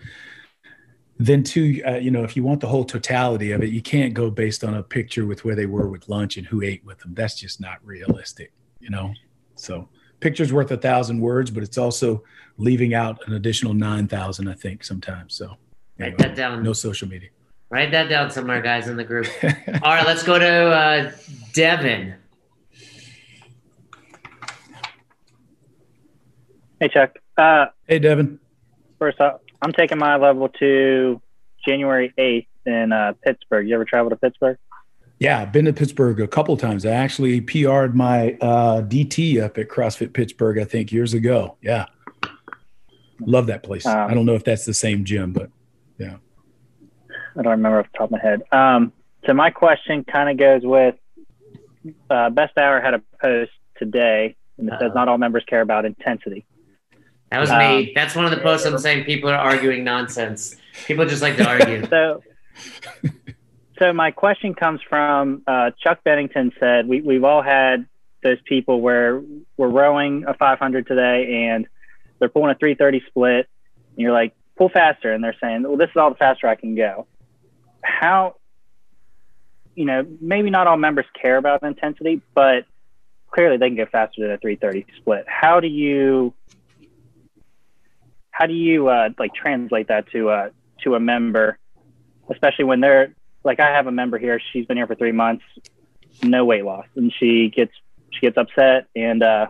[1.17, 4.13] then too, uh, you know, if you want the whole totality of it, you can't
[4.13, 6.99] go based on a picture with where they were with lunch and who ate with
[6.99, 7.13] them.
[7.13, 9.13] That's just not realistic, you know.
[9.55, 9.87] So
[10.19, 12.25] picture's worth a thousand words, but it's also
[12.57, 15.33] leaving out an additional 9,000, I think, sometimes.
[15.33, 15.55] So
[15.97, 16.61] anyway, write that down.
[16.61, 17.29] No social media.
[17.69, 19.27] Write that down somewhere, guys, in the group.
[19.43, 21.11] All right, let's go to uh,
[21.53, 22.15] Devin.
[26.81, 27.19] Hey, Chuck.
[27.37, 28.39] Uh, hey, Devin.
[28.97, 31.21] First up, I'm taking my level two
[31.63, 33.67] January 8th in uh, Pittsburgh.
[33.67, 34.57] You ever travel to Pittsburgh?
[35.19, 36.83] Yeah, I've been to Pittsburgh a couple times.
[36.83, 41.55] I actually PR'd my uh, DT up at CrossFit Pittsburgh, I think, years ago.
[41.61, 41.85] Yeah.
[43.19, 43.85] Love that place.
[43.85, 45.51] Um, I don't know if that's the same gym, but
[45.99, 46.15] yeah.
[47.37, 48.41] I don't remember off the top of my head.
[48.51, 48.91] Um,
[49.27, 50.95] so my question kind of goes with
[52.09, 54.79] uh, Best Hour had a post today, and it Uh-oh.
[54.79, 56.43] says not all members care about intensity.
[57.31, 57.91] That was um, me.
[57.95, 60.55] That's one of the posts I'm saying people are arguing nonsense.
[60.85, 61.87] People just like to argue.
[61.87, 62.21] so,
[63.79, 67.87] so my question comes from uh, Chuck Bennington said we we've all had
[68.23, 69.23] those people where
[69.57, 71.67] we're rowing a 500 today and–
[72.21, 73.49] they're pulling a 330 split,
[73.89, 76.55] and you're like, pull faster, and they're saying, well, this is all the faster I
[76.55, 77.07] can go.
[77.83, 78.35] how
[79.73, 82.65] you know maybe not all members care about intensity, but
[83.31, 85.25] clearly they can get faster than a 330 split.
[85.27, 86.33] How do you
[88.41, 90.49] how do you uh, like translate that to uh,
[90.83, 91.59] to a member,
[92.31, 94.41] especially when they're like I have a member here.
[94.51, 95.43] She's been here for three months,
[96.23, 97.71] no weight loss, and she gets
[98.09, 99.45] she gets upset and uh,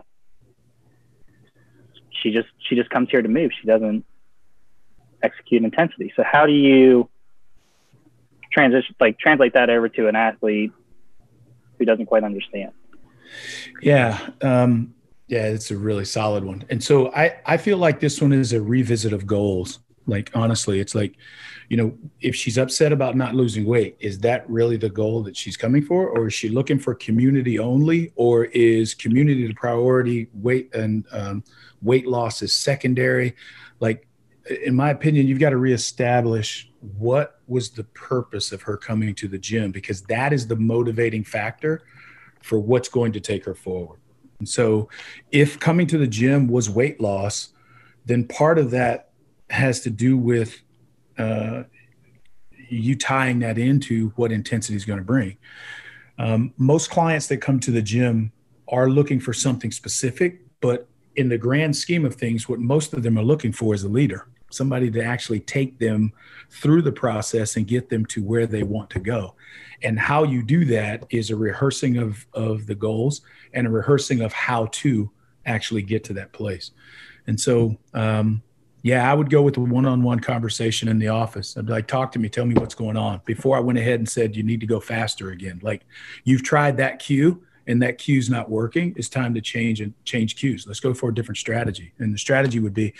[2.20, 3.52] she just she just comes here to move.
[3.58, 4.04] She doesn't
[5.22, 6.12] execute intensity.
[6.14, 7.08] So how do you
[8.52, 10.70] transition like translate that over to an athlete
[11.78, 12.72] who doesn't quite understand?
[13.80, 14.18] Yeah.
[14.42, 14.92] Um,
[15.32, 16.62] yeah, it's a really solid one.
[16.68, 19.78] And so I, I feel like this one is a revisit of goals.
[20.06, 21.16] Like, honestly, it's like,
[21.70, 25.34] you know, if she's upset about not losing weight, is that really the goal that
[25.34, 26.06] she's coming for?
[26.06, 28.12] Or is she looking for community only?
[28.14, 31.44] Or is community the priority, weight and um,
[31.80, 33.34] weight loss is secondary?
[33.80, 34.06] Like,
[34.66, 39.28] in my opinion, you've got to reestablish what was the purpose of her coming to
[39.28, 41.84] the gym because that is the motivating factor
[42.42, 44.01] for what's going to take her forward.
[44.46, 44.88] So,
[45.30, 47.48] if coming to the gym was weight loss,
[48.04, 49.10] then part of that
[49.50, 50.60] has to do with
[51.18, 51.64] uh,
[52.68, 55.36] you tying that into what intensity is going to bring.
[56.18, 58.32] Um, most clients that come to the gym
[58.68, 63.02] are looking for something specific, but in the grand scheme of things, what most of
[63.02, 66.12] them are looking for is a leader, somebody to actually take them
[66.50, 69.34] through the process and get them to where they want to go.
[69.82, 74.20] And how you do that is a rehearsing of, of the goals and a rehearsing
[74.20, 75.10] of how to
[75.44, 76.70] actually get to that place.
[77.26, 78.42] And so, um,
[78.82, 81.56] yeah, I would go with a one-on-one conversation in the office.
[81.56, 83.20] I'd be like, talk to me, tell me what's going on.
[83.24, 85.60] Before I went ahead and said you need to go faster again.
[85.62, 85.82] Like
[86.24, 88.92] you've tried that cue and that cue's not working.
[88.96, 90.64] It's time to change and change cues.
[90.66, 91.92] Let's go for a different strategy.
[91.98, 92.92] And the strategy would be,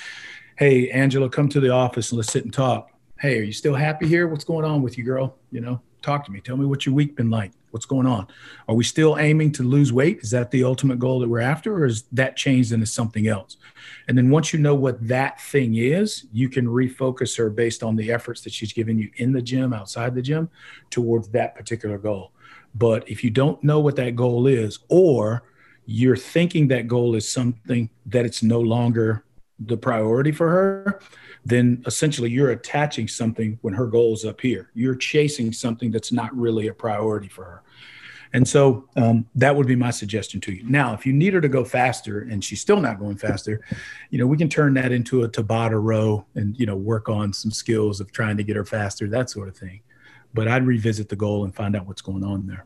[0.62, 2.92] hey, Angela, come to the office and let's sit and talk.
[3.18, 4.28] Hey, are you still happy here?
[4.28, 5.36] What's going on with you, girl?
[5.50, 6.40] You know, talk to me.
[6.40, 7.50] Tell me what your week been like.
[7.72, 8.28] What's going on?
[8.68, 10.20] Are we still aiming to lose weight?
[10.20, 13.56] Is that the ultimate goal that we're after, or is that changed into something else?
[14.06, 17.96] And then once you know what that thing is, you can refocus her based on
[17.96, 20.48] the efforts that she's giving you in the gym, outside the gym,
[20.90, 22.30] towards that particular goal.
[22.72, 25.42] But if you don't know what that goal is, or
[25.86, 29.24] you're thinking that goal is something that it's no longer
[29.66, 31.00] the priority for her,
[31.44, 34.70] then essentially you're attaching something when her goal is up here.
[34.74, 37.62] You're chasing something that's not really a priority for her.
[38.34, 40.64] And so um, that would be my suggestion to you.
[40.66, 43.60] Now, if you need her to go faster and she's still not going faster,
[44.10, 47.32] you know, we can turn that into a Tabata row and, you know, work on
[47.32, 49.82] some skills of trying to get her faster, that sort of thing.
[50.32, 52.64] But I'd revisit the goal and find out what's going on there.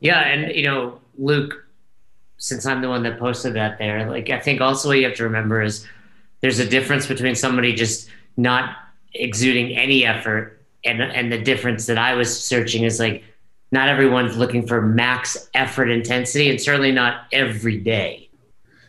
[0.00, 0.20] Yeah.
[0.20, 1.65] And, you know, Luke,
[2.38, 5.16] since I'm the one that posted that there, like, I think also what you have
[5.16, 5.86] to remember is
[6.40, 8.76] there's a difference between somebody just not
[9.14, 13.24] exuding any effort and and the difference that I was searching is like
[13.72, 18.30] not everyone's looking for max effort intensity and certainly not every day.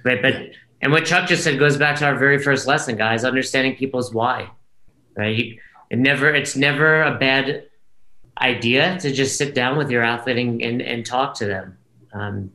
[0.03, 0.21] Right.
[0.21, 3.75] But and what Chuck just said goes back to our very first lesson, guys, understanding
[3.75, 4.49] people's why.
[5.15, 5.57] Right.
[5.89, 7.63] It never it's never a bad
[8.39, 11.77] idea to just sit down with your athlete and, and, and talk to them.
[12.13, 12.51] Um,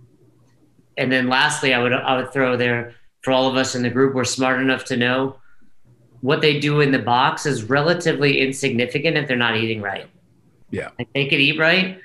[1.03, 3.91] and then lastly, I would I would throw there for all of us in the
[3.91, 5.37] group, we're smart enough to know
[6.21, 10.09] what they do in the box is relatively insignificant if they're not eating right.
[10.71, 10.91] Yeah.
[10.99, 12.01] Like they could eat right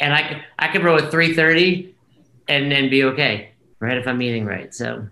[0.00, 1.94] and I could I could row a three thirty
[2.48, 3.98] and then be okay, right?
[3.98, 4.72] If I'm eating right.
[4.74, 5.08] So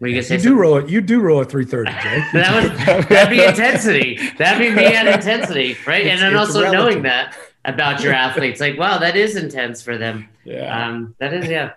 [0.00, 2.24] were you you do roll it, you do row a three thirty, Jay.
[2.32, 4.18] that would that'd be intensity.
[4.38, 6.06] That'd be me at intensity, right?
[6.06, 6.80] It's, and then also relative.
[6.80, 10.26] knowing that about your athletes, like, wow, that is intense for them.
[10.44, 10.88] Yeah.
[10.88, 11.74] Um, that is yeah.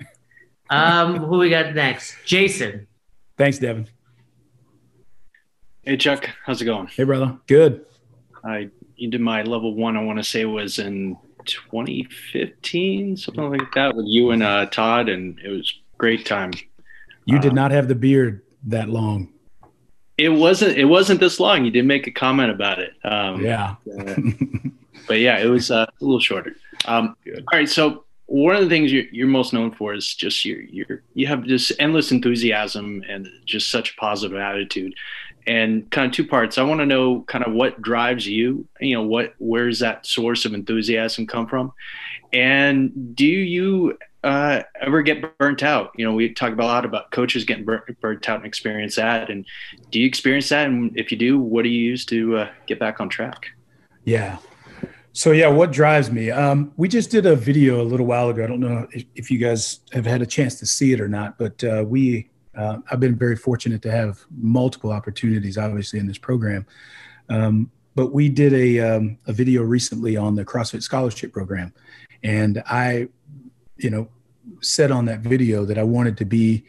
[0.69, 2.15] Um, who we got next?
[2.25, 2.87] Jason.
[3.37, 3.87] Thanks, Devin.
[5.83, 6.29] Hey, Chuck.
[6.45, 6.87] How's it going?
[6.87, 7.37] Hey, brother.
[7.47, 7.85] Good.
[8.43, 9.97] I you did my level one.
[9.97, 15.09] I want to say was in 2015, something like that, with you and uh, Todd,
[15.09, 16.51] and it was great time.
[17.25, 19.29] You did um, not have the beard that long.
[20.17, 20.77] It wasn't.
[20.77, 21.65] It wasn't this long.
[21.65, 22.93] You didn't make a comment about it.
[23.03, 23.75] Um, yeah.
[23.99, 24.15] uh,
[25.07, 26.55] but yeah, it was uh, a little shorter.
[26.85, 27.69] Um, all right.
[27.69, 31.27] So one of the things you're, you're most known for is just your your you
[31.27, 34.95] have this endless enthusiasm and just such a positive attitude.
[35.45, 36.57] And kind of two parts.
[36.57, 40.45] I want to know kind of what drives you you know what where's that source
[40.45, 41.73] of enthusiasm come from?
[42.31, 45.91] And do you uh, ever get burnt out?
[45.95, 48.95] You know we talk about a lot about coaches getting burnt, burnt out and experience
[48.95, 49.29] that.
[49.29, 49.45] And
[49.91, 50.65] do you experience that?
[50.65, 53.45] And if you do what do you use to uh, get back on track?
[54.05, 54.37] Yeah
[55.13, 56.31] so yeah, what drives me?
[56.31, 58.43] Um, we just did a video a little while ago.
[58.43, 61.37] I don't know if, you guys have had a chance to see it or not,
[61.37, 66.17] but uh, we uh, I've been very fortunate to have multiple opportunities, obviously, in this
[66.17, 66.65] program.
[67.29, 71.73] Um, but we did a um, a video recently on the CrossFit scholarship program,
[72.23, 73.07] and I,
[73.77, 74.09] you know,
[74.61, 76.63] said on that video that I wanted to be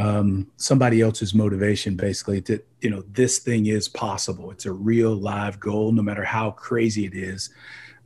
[0.00, 4.50] um, somebody else's motivation, basically that you know this thing is possible.
[4.50, 7.50] It's a real live goal, no matter how crazy it is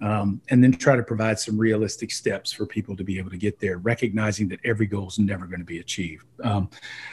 [0.01, 3.37] um, and then try to provide some realistic steps for people to be able to
[3.37, 6.25] get there, recognizing that every goal is never going to be achieved.
[6.43, 6.69] Um,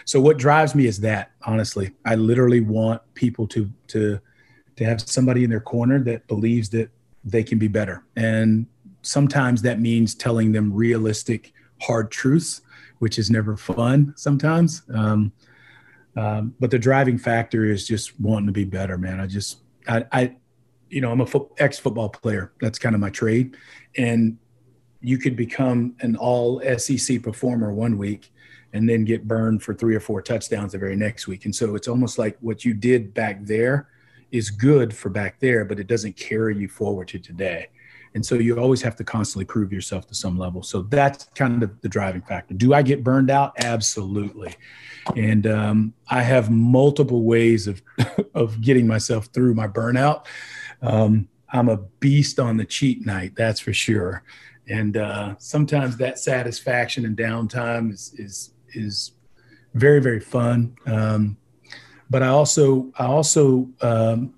[0.06, 4.20] so what drives me is that honestly, I literally want people to to
[4.78, 6.90] to have somebody in their corner that believes that
[7.24, 8.66] they can be better, and
[9.04, 12.62] sometimes that means telling them realistic, hard truths,
[13.02, 14.84] which is never fun sometimes.
[14.94, 15.32] Um,
[16.16, 19.20] um, but the driving factor is just wanting to be better, man.
[19.20, 20.36] I just I, I
[20.90, 22.52] you know, I'm a fo- ex football player.
[22.62, 23.58] That's kind of my trade.
[23.98, 24.38] And
[25.00, 28.32] you could become an all SEC performer one week
[28.72, 31.46] and then get burned for three or four touchdowns the very next week.
[31.46, 33.90] And so it's almost like what you did back there
[34.30, 37.70] is good for back there, but it doesn't carry you forward to today.
[38.14, 40.64] And so you always have to constantly prove yourself to some level.
[40.64, 42.54] So that's kind of the driving factor.
[42.54, 43.54] Do I get burned out?
[43.58, 44.56] Absolutely.
[45.16, 47.82] And um, I have multiple ways of,
[48.36, 50.26] of getting myself through my burnout.
[50.82, 54.24] Um, I'm a beast on the cheat night, that's for sure.
[54.68, 59.12] And uh, sometimes that satisfaction and downtime is is is
[59.74, 60.76] very very fun.
[60.86, 61.38] Um,
[62.10, 64.34] but I also I also um,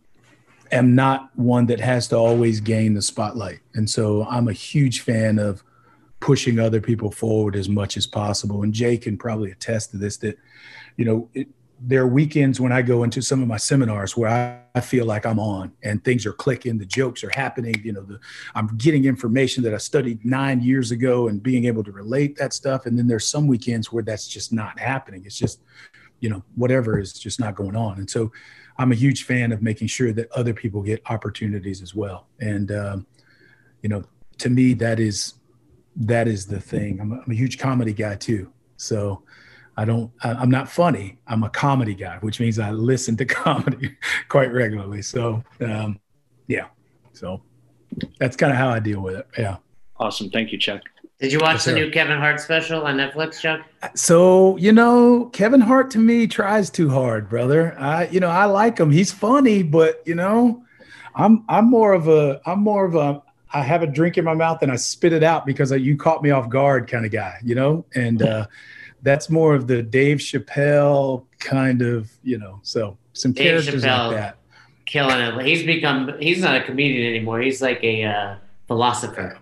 [0.74, 5.02] am not one that has to always gain the spotlight, and so I'm a huge
[5.02, 5.64] fan of
[6.20, 8.64] pushing other people forward as much as possible.
[8.64, 10.38] And Jay can probably attest to this that
[10.98, 11.48] you know it,
[11.86, 15.06] there are weekends when I go into some of my seminars where I, I, feel
[15.06, 17.76] like I'm on and things are clicking, the jokes are happening.
[17.84, 18.20] You know, the,
[18.56, 22.54] I'm getting information that I studied nine years ago and being able to relate that
[22.54, 22.86] stuff.
[22.86, 25.24] And then there's some weekends where that's just not happening.
[25.26, 25.60] It's just,
[26.24, 27.98] you know, whatever is just not going on.
[27.98, 28.32] And so
[28.78, 32.28] I'm a huge fan of making sure that other people get opportunities as well.
[32.40, 33.06] And, um,
[33.82, 34.06] you know,
[34.38, 35.34] to me, that is,
[35.98, 37.02] that is the thing.
[37.02, 38.52] I'm a, I'm a huge comedy guy too.
[38.78, 39.22] So,
[39.76, 41.18] I don't, I'm not funny.
[41.28, 43.98] I'm a comedy guy, which means I listen to comedy
[44.30, 45.02] quite regularly.
[45.02, 46.00] So, um,
[46.48, 46.68] yeah.
[47.12, 47.42] So
[48.20, 49.28] that's kind of how I deal with it.
[49.38, 49.58] Yeah.
[49.98, 50.30] Awesome.
[50.30, 50.84] Thank you, Chuck.
[51.20, 53.62] Did you watch yes, the new Kevin Hart special on Netflix, Chuck?
[53.96, 57.76] So, you know, Kevin Hart to me tries too hard, brother.
[57.80, 58.92] I, you know, I like him.
[58.92, 60.64] He's funny, but you know,
[61.16, 63.22] I'm, I'm more of a, I'm more of a,
[63.54, 66.24] I have a drink in my mouth and I spit it out because you caught
[66.24, 67.86] me off guard kind of guy, you know?
[67.96, 68.48] And, uh,
[69.04, 74.08] that's more of the Dave Chappelle kind of, you know, so some Dave characters Chappelle
[74.08, 74.38] like that.
[74.86, 75.46] Killing it.
[75.46, 77.42] He's become, he's not a comedian anymore.
[77.42, 78.36] He's like a uh,
[78.68, 79.38] philosopher.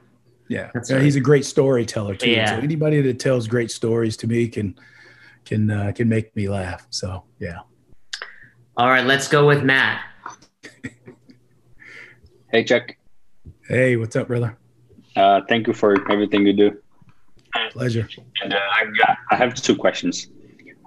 [0.51, 0.69] Yeah.
[0.75, 1.03] yeah right.
[1.03, 2.29] He's a great storyteller too.
[2.29, 2.47] Yeah.
[2.47, 4.77] So anybody that tells great stories to me can,
[5.45, 6.85] can, uh, can make me laugh.
[6.89, 7.59] So, yeah.
[8.75, 9.05] All right.
[9.05, 10.03] Let's go with Matt.
[12.51, 12.97] hey, Chuck.
[13.65, 14.57] Hey, what's up, brother?
[15.15, 16.77] Uh, thank you for everything you do.
[17.71, 18.09] Pleasure.
[18.43, 20.27] And uh, I, got, I have two questions.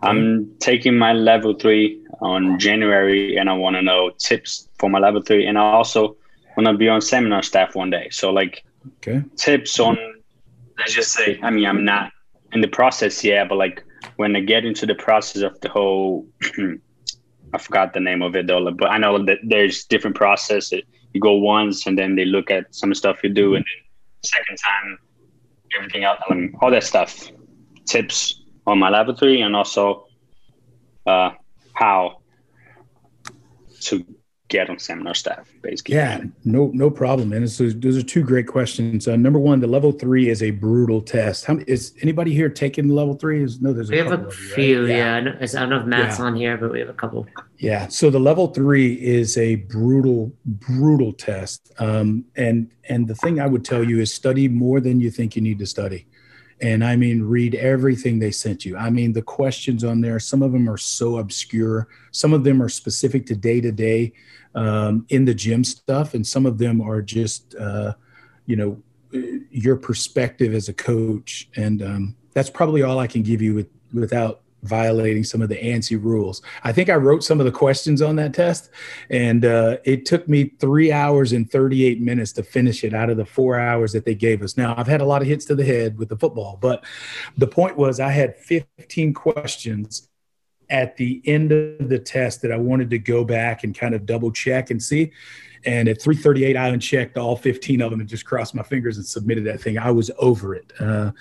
[0.03, 4.99] I'm taking my level three on January, and I want to know tips for my
[4.99, 6.17] level three, and I also
[6.55, 8.09] want to be on seminar staff one day.
[8.11, 8.63] So, like,
[8.99, 9.23] okay.
[9.37, 9.97] tips on,
[10.79, 12.13] let's just say, I mean, I'm not
[12.53, 13.85] in the process yet, but like
[14.17, 16.27] when I get into the process of the whole,
[17.53, 20.83] I forgot the name of it though, but I know that there's different processes.
[21.13, 23.85] You go once, and then they look at some stuff you do, and then
[24.25, 24.99] second time
[25.77, 27.31] everything else, um, all that stuff,
[27.87, 30.07] tips on my laboratory, and also
[31.07, 31.31] uh,
[31.75, 32.19] how
[33.81, 34.05] to
[34.55, 35.97] get on seminar staff, basically.
[35.97, 39.09] Yeah, no, no problem, and So those are two great questions.
[39.09, 41.45] Uh, number one, the level three is a brutal test.
[41.45, 43.43] How is anybody here taking the level three?
[43.43, 44.83] Is no, there's we a have a few.
[44.83, 44.91] right?
[44.91, 45.43] Yeah, yeah.
[45.43, 46.25] I don't know if Matt's yeah.
[46.25, 47.27] on here, but we have a couple.
[47.59, 47.89] Yeah.
[47.89, 51.73] So the level three is a brutal, brutal test.
[51.79, 55.35] Um, and and the thing I would tell you is study more than you think
[55.37, 56.07] you need to study.
[56.61, 58.77] And I mean, read everything they sent you.
[58.77, 61.89] I mean, the questions on there, some of them are so obscure.
[62.13, 64.13] Some of them are specific to day to day
[65.09, 67.95] in the gym stuff, and some of them are just, uh,
[68.47, 68.81] you know,
[69.51, 71.49] your perspective as a coach.
[71.57, 75.57] And um, that's probably all I can give you with, without violating some of the
[75.57, 76.43] ANSI rules.
[76.63, 78.71] I think I wrote some of the questions on that test,
[79.11, 83.17] and uh, it took me three hours and 38 minutes to finish it out of
[83.17, 84.57] the four hours that they gave us.
[84.57, 86.85] Now, I've had a lot of hits to the head with the football, but
[87.37, 90.09] the point was I had 15 questions
[90.71, 94.07] at the end of the test that I wanted to go back and kind of
[94.07, 95.13] double check and see.
[95.67, 99.07] And at 338, I unchecked all 15 of them and just crossed my fingers and
[99.07, 99.79] submitted that thing.
[99.79, 100.73] I was over it.
[100.79, 101.13] Uh,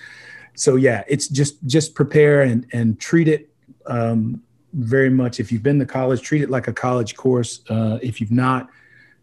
[0.55, 3.49] so yeah, it's just just prepare and and treat it
[3.85, 4.41] um,
[4.73, 5.39] very much.
[5.39, 7.61] If you've been to college, treat it like a college course.
[7.69, 8.69] Uh, if you've not,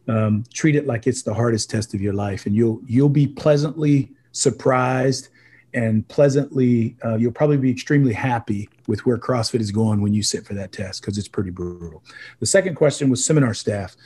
[0.08, 3.26] um, treat it like it's the hardest test of your life, and you'll you'll be
[3.26, 5.28] pleasantly surprised
[5.72, 10.22] and pleasantly uh, you'll probably be extremely happy with where CrossFit is going when you
[10.22, 12.02] sit for that test because it's pretty brutal.
[12.40, 13.96] The second question was seminar staff.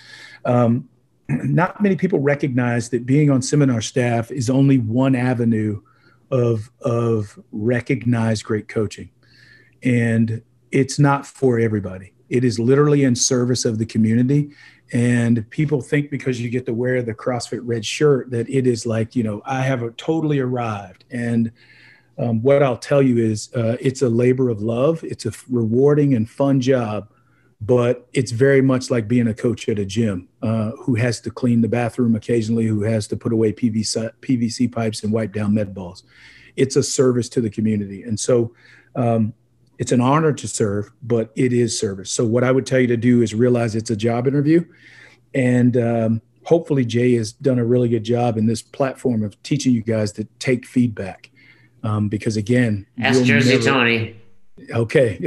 [0.44, 0.88] Um,
[1.28, 5.80] not many people recognize that being on seminar staff is only one avenue
[6.30, 9.10] of of recognized great coaching.
[9.82, 12.12] And it's not for everybody.
[12.28, 14.50] It is literally in service of the community.
[14.92, 18.86] And people think because you get to wear the crossfit red shirt that it is
[18.86, 21.04] like you know i have totally arrived.
[21.10, 21.52] And
[22.18, 25.02] um, what i'll tell you is uh, it's a labor of love.
[25.04, 27.08] It's a rewarding and fun job
[27.66, 31.30] but it's very much like being a coach at a gym uh, who has to
[31.30, 35.54] clean the bathroom occasionally, who has to put away PVC, PVC pipes and wipe down
[35.54, 36.02] med balls.
[36.56, 38.02] It's a service to the community.
[38.02, 38.54] And so
[38.96, 39.32] um,
[39.78, 42.10] it's an honor to serve, but it is service.
[42.10, 44.64] So, what I would tell you to do is realize it's a job interview.
[45.34, 49.72] And um, hopefully, Jay has done a really good job in this platform of teaching
[49.72, 51.30] you guys to take feedback.
[51.82, 54.16] Um, because again, ask Jersey never, Tony
[54.70, 55.18] Okay.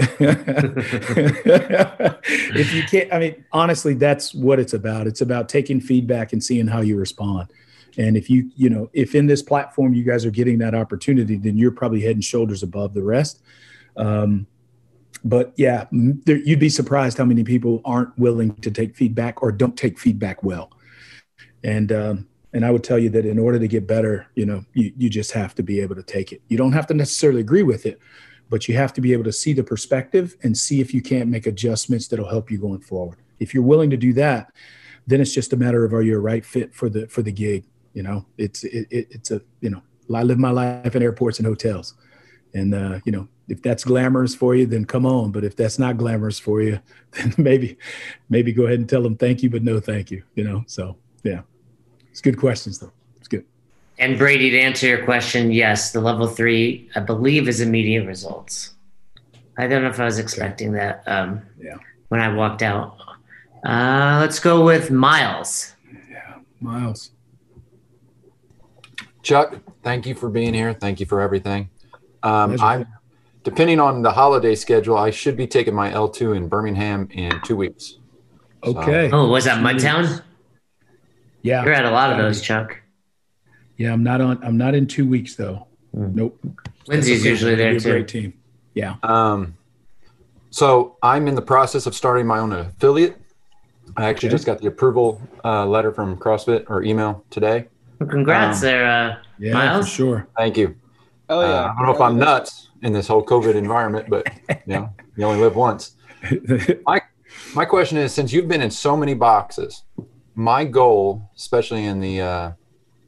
[2.55, 5.07] if you can't, I mean, honestly, that's what it's about.
[5.07, 7.49] It's about taking feedback and seeing how you respond.
[7.97, 11.35] And if you, you know, if in this platform you guys are getting that opportunity,
[11.35, 13.41] then you're probably head and shoulders above the rest.
[13.97, 14.47] Um,
[15.23, 19.51] but yeah, there, you'd be surprised how many people aren't willing to take feedback or
[19.51, 20.71] don't take feedback well.
[21.63, 24.63] And, um, and I would tell you that in order to get better, you know,
[24.73, 26.41] you, you just have to be able to take it.
[26.47, 27.99] You don't have to necessarily agree with it,
[28.49, 31.29] but you have to be able to see the perspective and see if you can't
[31.29, 33.19] make adjustments that'll help you going forward.
[33.39, 34.51] If you're willing to do that,
[35.05, 37.31] then it's just a matter of are you a right fit for the for the
[37.31, 37.65] gig.
[37.93, 39.81] You know, it's it, it's a you know
[40.13, 41.95] I live my life in airports and hotels,
[42.53, 45.31] and uh, you know if that's glamorous for you, then come on.
[45.31, 46.79] But if that's not glamorous for you,
[47.11, 47.77] then maybe
[48.29, 50.23] maybe go ahead and tell them thank you, but no thank you.
[50.35, 51.41] You know, so yeah,
[52.11, 52.91] it's good questions though.
[53.99, 58.75] And Brady, to answer your question, yes, the level three, I believe, is immediate results.
[59.57, 60.77] I don't know if I was expecting okay.
[60.77, 61.77] that um, yeah.
[62.09, 62.97] when I walked out.
[63.65, 65.73] Uh, let's go with Miles.
[66.11, 67.11] Yeah, Miles.
[69.23, 70.73] Chuck, thank you for being here.
[70.73, 71.69] Thank you for everything.
[72.21, 72.87] Um, I'm
[73.43, 74.95] depending on the holiday schedule.
[74.95, 77.97] I should be taking my L2 in Birmingham in two weeks.
[78.63, 79.09] Okay.
[79.09, 80.21] So, oh, was that Mudtown?
[81.41, 81.63] Yeah.
[81.63, 82.77] You're at a lot of those, Chuck.
[83.77, 84.43] Yeah, I'm not on.
[84.43, 85.67] I'm not in two weeks though.
[85.95, 86.15] Mm.
[86.15, 86.39] Nope.
[86.87, 87.29] Lindsay's okay.
[87.29, 87.91] usually there too.
[87.91, 88.33] Great team.
[88.73, 88.95] Yeah.
[89.03, 89.55] Um,
[90.49, 93.17] so I'm in the process of starting my own affiliate.
[93.95, 94.35] I actually okay.
[94.35, 97.67] just got the approval uh, letter from CrossFit or email today.
[97.99, 99.89] Well, congrats um, there, uh, yeah, Miles.
[99.89, 100.27] sure.
[100.37, 100.75] Thank you.
[101.29, 101.47] Oh yeah.
[101.47, 104.93] Uh, I don't know if I'm nuts in this whole COVID environment, but you know,
[105.15, 105.95] you only live once.
[106.85, 107.01] my
[107.53, 109.83] my question is, since you've been in so many boxes,
[110.35, 112.51] my goal, especially in the uh,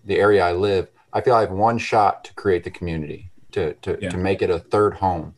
[0.09, 3.75] the area I live, I feel I have one shot to create the community, to
[3.75, 4.09] to, yeah.
[4.09, 5.35] to make it a third home.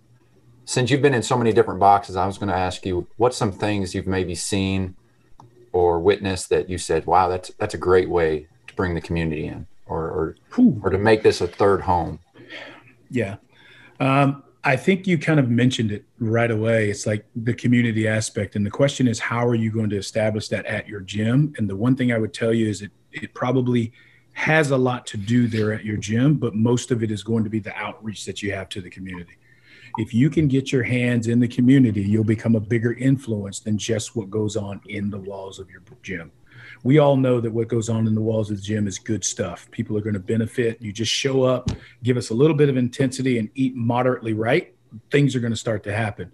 [0.66, 3.36] Since you've been in so many different boxes, I was going to ask you what
[3.36, 4.96] some things you've maybe seen
[5.74, 9.46] or witnessed that you said, "Wow, that's that's a great way to bring the community
[9.46, 10.36] in, or or,
[10.82, 12.20] or to make this a third home."
[13.10, 13.36] Yeah,
[14.00, 16.90] um, I think you kind of mentioned it right away.
[16.90, 20.48] It's like the community aspect, and the question is, how are you going to establish
[20.48, 21.54] that at your gym?
[21.58, 23.92] And the one thing I would tell you is it it probably
[24.34, 27.44] has a lot to do there at your gym, but most of it is going
[27.44, 29.38] to be the outreach that you have to the community.
[29.98, 33.78] If you can get your hands in the community, you'll become a bigger influence than
[33.78, 36.32] just what goes on in the walls of your gym.
[36.84, 39.24] We all know that what goes on in the walls of the gym is good
[39.24, 39.70] stuff.
[39.72, 40.82] People are going to benefit.
[40.82, 41.70] You just show up,
[42.04, 44.74] give us a little bit of intensity, and eat moderately right.
[45.12, 46.32] Things are going to start to happen.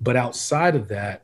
[0.00, 1.22] But outside of that,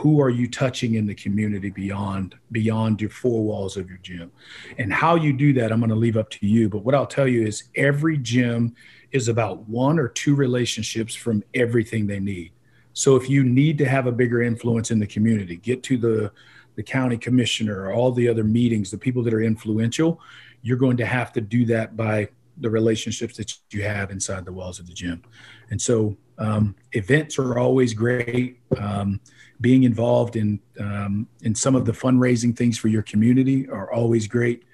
[0.00, 4.30] who are you touching in the community beyond beyond your four walls of your gym?
[4.78, 7.06] And how you do that i'm going to leave up to you but what i'll
[7.06, 8.74] tell you is every gym
[9.12, 12.52] is about one or two relationships from everything they need.
[12.92, 16.32] So if you need to have a bigger influence in the community get to the
[16.76, 20.20] the county commissioner or all the other meetings the people that are influential
[20.62, 22.28] you're going to have to do that by
[22.58, 25.22] the relationships that you have inside the walls of the gym.
[25.70, 28.60] And so um, events are always great.
[28.78, 29.20] Um,
[29.60, 34.26] being involved in um, in some of the fundraising things for your community are always
[34.26, 34.64] great.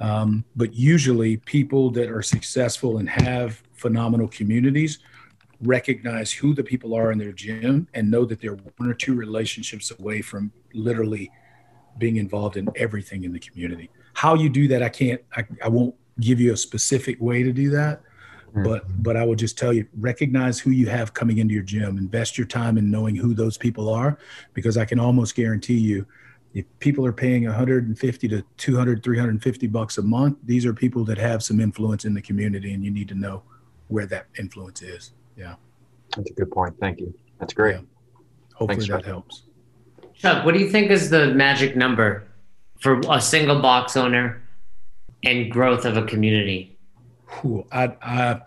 [0.00, 4.98] Um, but usually, people that are successful and have phenomenal communities
[5.62, 9.14] recognize who the people are in their gym and know that they're one or two
[9.14, 11.30] relationships away from literally
[11.98, 13.90] being involved in everything in the community.
[14.14, 15.20] How you do that, I can't.
[15.36, 18.02] I, I won't give you a specific way to do that
[18.50, 18.64] Mm-hmm.
[18.64, 21.98] But but I will just tell you, recognize who you have coming into your gym.
[21.98, 24.18] Invest your time in knowing who those people are,
[24.54, 26.06] because I can almost guarantee you,
[26.54, 31.18] if people are paying 150 to 200 350 bucks a month these are people that
[31.18, 33.42] have some influence in the community and you need to know
[33.88, 35.12] where that influence is.
[35.36, 35.54] Yeah.
[36.16, 36.76] That's a good point.
[36.80, 37.14] Thank you.
[37.38, 37.76] That's great.
[37.76, 37.80] Yeah.
[38.54, 39.42] hopefully Thanks, that helps.
[40.14, 42.26] Chuck what do you think is the magic number
[42.80, 44.42] for a single box owner
[45.22, 46.78] and growth of a community
[47.44, 48.40] Ooh, I, I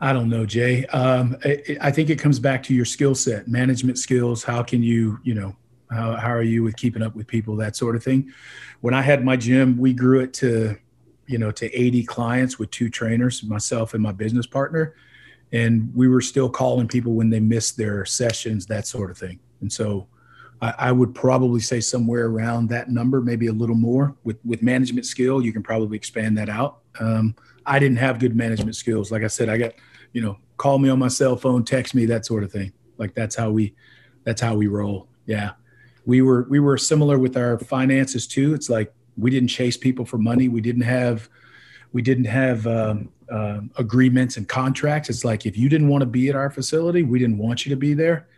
[0.00, 0.84] I don't know, Jay.
[0.86, 4.44] Um, I, I, think it comes back to your skill set, management skills.
[4.44, 5.56] How can you, you know,
[5.90, 8.32] how, how are you with keeping up with people, that sort of thing.
[8.80, 10.76] When I had my gym, we grew it to,
[11.26, 14.94] you know, to 80 clients with two trainers, myself and my business partner.
[15.52, 19.38] And we were still calling people when they missed their sessions, that sort of thing.
[19.60, 20.08] And so
[20.60, 24.62] I, I would probably say somewhere around that number, maybe a little more with, with
[24.62, 26.80] management skill, you can probably expand that out.
[27.00, 27.34] Um,
[27.66, 29.10] I didn't have good management skills.
[29.10, 29.72] Like I said, I got,
[30.12, 32.72] you know, call me on my cell phone, text me, that sort of thing.
[32.96, 33.74] Like that's how we,
[34.24, 35.08] that's how we roll.
[35.26, 35.52] Yeah
[36.06, 38.54] we were we were similar with our finances too.
[38.54, 40.48] It's like we didn't chase people for money.
[40.48, 41.28] We didn't have
[41.92, 45.10] we didn't have um, uh, agreements and contracts.
[45.10, 47.70] It's like if you didn't want to be at our facility, we didn't want you
[47.70, 48.28] to be there.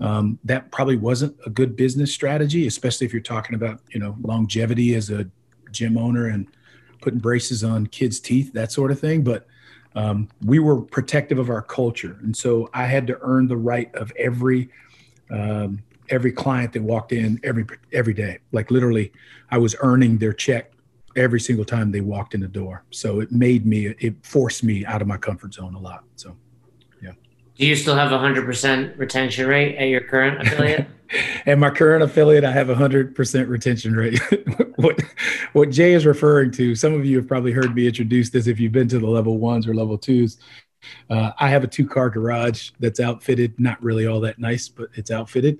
[0.00, 4.16] Um, that probably wasn't a good business strategy, especially if you're talking about you know
[4.22, 5.28] longevity as a
[5.70, 6.48] gym owner and
[7.00, 9.22] putting braces on kids' teeth, that sort of thing.
[9.22, 9.46] But
[9.94, 13.92] um, we were protective of our culture, and so I had to earn the right
[13.94, 14.70] of every
[15.30, 18.38] um, every client that walked in every every day.
[18.52, 19.12] Like literally,
[19.50, 20.72] I was earning their check
[21.16, 22.84] every single time they walked in the door.
[22.90, 26.04] So it made me, it forced me out of my comfort zone a lot.
[26.16, 26.36] So.
[27.60, 30.86] Do you still have a hundred percent retention rate at your current affiliate?
[31.46, 34.18] at my current affiliate, I have a hundred percent retention rate.
[34.76, 35.00] what
[35.52, 38.58] what Jay is referring to, some of you have probably heard me introduce this if
[38.58, 40.38] you've been to the level ones or level twos.
[41.10, 44.88] Uh, I have a two car garage that's outfitted, not really all that nice, but
[44.94, 45.58] it's outfitted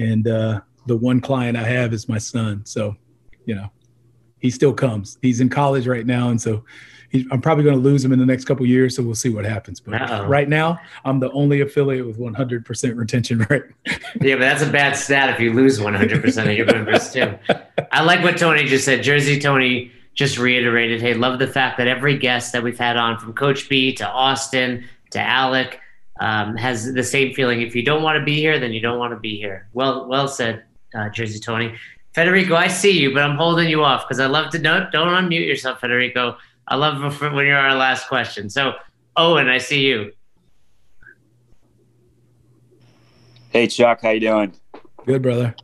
[0.00, 2.64] and uh, the one client I have is my son.
[2.64, 2.96] So,
[3.44, 3.70] you know,
[4.40, 5.18] he still comes.
[5.22, 6.64] He's in college right now, and so
[7.10, 8.96] he, I'm probably going to lose him in the next couple years.
[8.96, 9.80] So we'll see what happens.
[9.80, 10.26] But Uh-oh.
[10.26, 13.64] right now, I'm the only affiliate with 100% retention rate.
[14.20, 17.38] yeah, but that's a bad stat if you lose 100% of your members too.
[17.92, 19.02] I like what Tony just said.
[19.02, 23.18] Jersey Tony just reiterated, "Hey, love the fact that every guest that we've had on,
[23.18, 25.80] from Coach B to Austin to Alec."
[26.20, 27.62] um, has the same feeling.
[27.62, 29.68] If you don't want to be here, then you don't want to be here.
[29.72, 30.64] Well, well said,
[30.94, 31.74] uh, Jersey Tony.
[32.14, 34.88] Federico, I see you, but I'm holding you off because I love to know.
[34.92, 36.36] Don't unmute yourself, Federico.
[36.66, 38.50] I love when you're our last question.
[38.50, 38.74] So,
[39.16, 40.12] Owen, I see you.
[43.50, 44.52] Hey, Chuck, how you doing?
[45.06, 45.54] Good, brother.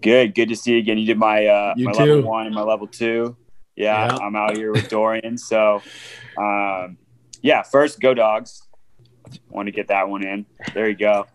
[0.00, 0.34] Good.
[0.34, 0.98] Good to see you again.
[0.98, 1.98] You did my uh, you my too.
[1.98, 3.36] level one and my level two.
[3.76, 5.38] Yeah, yeah, I'm out here with Dorian.
[5.38, 5.80] So,
[6.36, 6.98] um,
[7.40, 8.62] yeah, first, go dogs
[9.50, 10.46] want to get that one in.
[10.74, 11.26] There you go.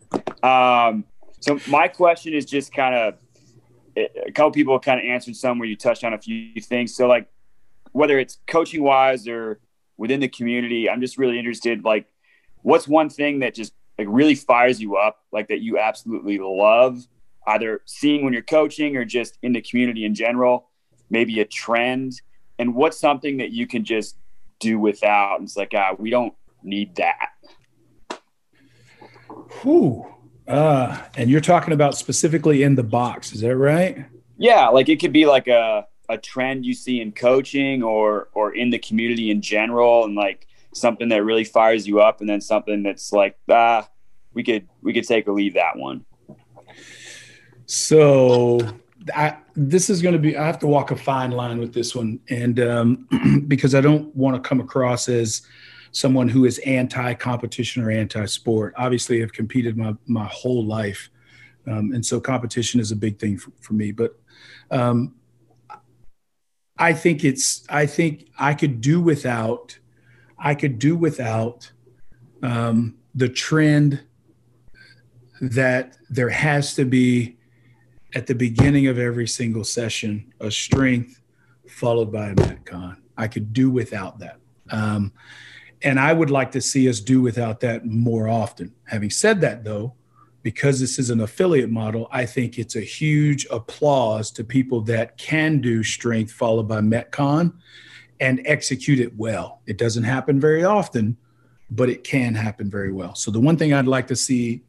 [0.44, 1.06] Um,
[1.40, 3.16] so my question is just kind of
[4.26, 6.96] a couple people kind of answered some where you touched on a few things.
[6.96, 7.28] So like
[7.92, 9.60] whether it's coaching wise or
[9.98, 11.84] within the community, I'm just really interested.
[11.84, 12.06] Like,
[12.62, 17.08] what's one thing that just like really fires you up, like that you absolutely love,
[17.48, 20.70] either seeing when you're coaching or just in the community in general?
[21.10, 22.22] Maybe a trend,
[22.60, 24.18] and what's something that you can just
[24.60, 25.38] do without?
[25.40, 26.34] And it's like, ah, we don't
[26.64, 27.30] need that.
[29.62, 30.06] Whew.
[30.48, 34.06] Uh, and you're talking about specifically in the box, is that right?
[34.38, 38.56] Yeah, like it could be like a a trend you see in coaching or or
[38.56, 42.40] in the community in general, and like something that really fires you up, and then
[42.40, 43.90] something that's like ah,
[44.34, 46.06] we could we could take or leave that one.
[47.66, 48.60] So
[49.14, 51.94] I, this is going to be I have to walk a fine line with this
[51.94, 55.42] one, and um, because I don't want to come across as
[55.98, 58.72] someone who is anti-competition or anti-sport.
[58.78, 61.10] Obviously, I've competed my my whole life,
[61.66, 63.92] um, and so competition is a big thing for, for me.
[63.92, 64.12] But
[64.70, 65.16] um,
[66.78, 69.80] I think it's I think I could do without
[70.38, 71.72] I could do without
[72.44, 74.04] um, the trend
[75.42, 77.38] that there has to be
[78.14, 81.22] at the beginning of every single session a strength
[81.68, 82.98] followed by a metcon.
[83.18, 84.38] I could do without that.
[84.70, 85.12] Um,
[85.84, 88.74] and I would like to see us do without that more often.
[88.86, 89.94] Having said that, though,
[90.42, 95.18] because this is an affiliate model, I think it's a huge applause to people that
[95.18, 97.54] can do strength followed by Metcon
[98.20, 99.62] and execute it well.
[99.68, 101.18] It doesn't happen very often,
[101.70, 103.14] but it can happen very well.
[103.14, 104.64] So, the one thing I'd like to see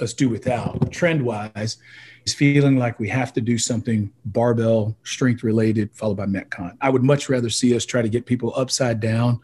[0.00, 1.78] us do without, trend wise,
[2.24, 6.76] is feeling like we have to do something barbell strength related followed by Metcon.
[6.80, 9.40] I would much rather see us try to get people upside down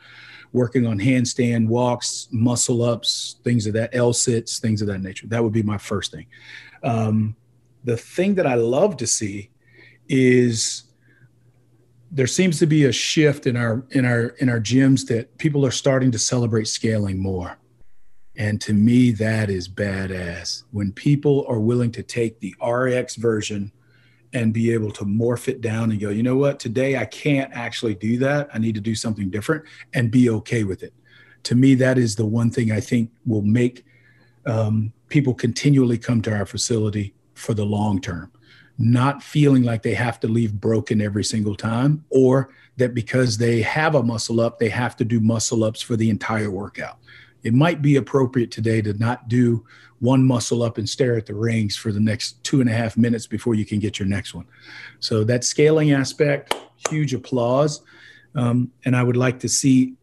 [0.55, 5.27] working on handstand walks, muscle ups, things of that, L sits, things of that nature.
[5.27, 6.27] That would be my first thing.
[6.85, 7.37] Um,
[7.83, 9.51] the thing that I love to see
[10.09, 10.85] is
[12.13, 15.67] there seems to be a shift in our in our in our gyms that people
[15.67, 17.59] are starting to celebrate scaling more.
[18.37, 20.63] And to me, that is badass.
[20.71, 23.73] When people are willing to take the RX version
[24.35, 27.53] and be able to morph it down and go, you know what, today I can't
[27.55, 28.49] actually do that.
[28.53, 29.65] I need to do something different
[29.95, 30.93] and be okay with it.
[31.45, 33.85] To me, that is the one thing I think will make
[34.47, 38.33] um, people continually come to our facility for the long term,
[38.77, 43.63] not feeling like they have to leave broken every single time or that because they
[43.63, 46.99] have a muscle up, they have to do muscle ups for the entire workout
[47.45, 49.65] it might be appropriate today to not do
[50.05, 52.97] one muscle up and stare at the rings for the next two and a half
[52.97, 54.47] minutes before you can get your next one.
[55.01, 56.55] So that scaling aspect,
[56.89, 57.83] huge applause.
[58.35, 59.95] Um, and I would like to see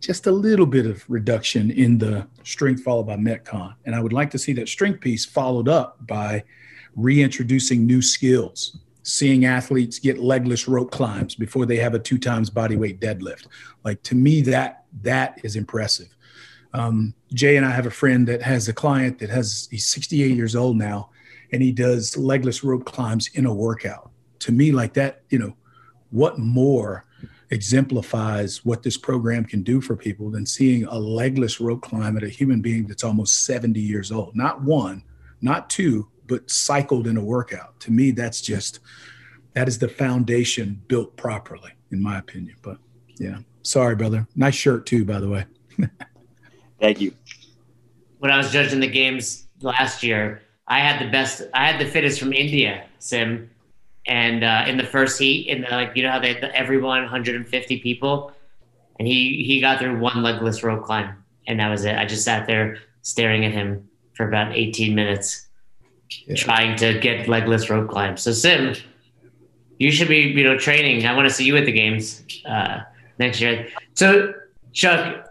[0.00, 4.12] just a little bit of reduction in the strength followed by metcon and i would
[4.12, 6.42] like to see that strength piece followed up by
[6.96, 12.48] reintroducing new skills seeing athletes get legless rope climbs before they have a two times
[12.50, 13.46] body weight deadlift
[13.84, 16.16] like to me that that is impressive
[16.78, 20.34] um, Jay and I have a friend that has a client that has, he's 68
[20.34, 21.10] years old now,
[21.52, 24.12] and he does legless rope climbs in a workout.
[24.40, 25.56] To me, like that, you know,
[26.10, 27.04] what more
[27.50, 32.22] exemplifies what this program can do for people than seeing a legless rope climb at
[32.22, 34.36] a human being that's almost 70 years old?
[34.36, 35.02] Not one,
[35.40, 37.80] not two, but cycled in a workout.
[37.80, 38.78] To me, that's just,
[39.54, 42.56] that is the foundation built properly, in my opinion.
[42.62, 42.78] But
[43.18, 44.28] yeah, sorry, brother.
[44.36, 45.46] Nice shirt, too, by the way.
[46.80, 47.12] Thank you.
[48.18, 51.42] When I was judging the games last year, I had the best.
[51.54, 53.50] I had the fittest from India, Sim,
[54.06, 57.80] and uh, in the first heat, in the, like you know how they everyone 150
[57.80, 58.32] people,
[58.98, 61.96] and he he got through one legless rope climb, and that was it.
[61.96, 65.46] I just sat there staring at him for about 18 minutes,
[66.26, 66.34] yeah.
[66.34, 68.16] trying to get legless rope climb.
[68.16, 68.74] So Sim,
[69.78, 71.06] you should be you know training.
[71.06, 72.80] I want to see you at the games uh,
[73.18, 73.68] next year.
[73.94, 74.34] So
[74.72, 75.27] Chuck,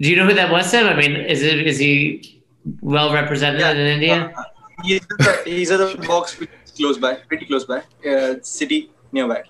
[0.00, 0.86] do you know who that was, Sam?
[0.86, 2.42] I mean, is it is he
[2.80, 3.72] well represented yeah.
[3.72, 4.32] in India?
[4.36, 4.42] Uh,
[4.82, 6.38] he's, the, he's at the box
[6.76, 9.42] close by, pretty close by, uh, city nearby.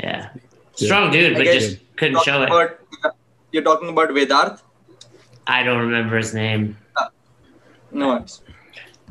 [0.00, 0.30] Yeah,
[0.74, 3.12] strong dude, but just couldn't show about, it.
[3.52, 4.62] You're talking about Vedarth?
[5.46, 6.76] I don't remember his name.
[6.96, 7.08] Uh,
[7.92, 8.40] no worries.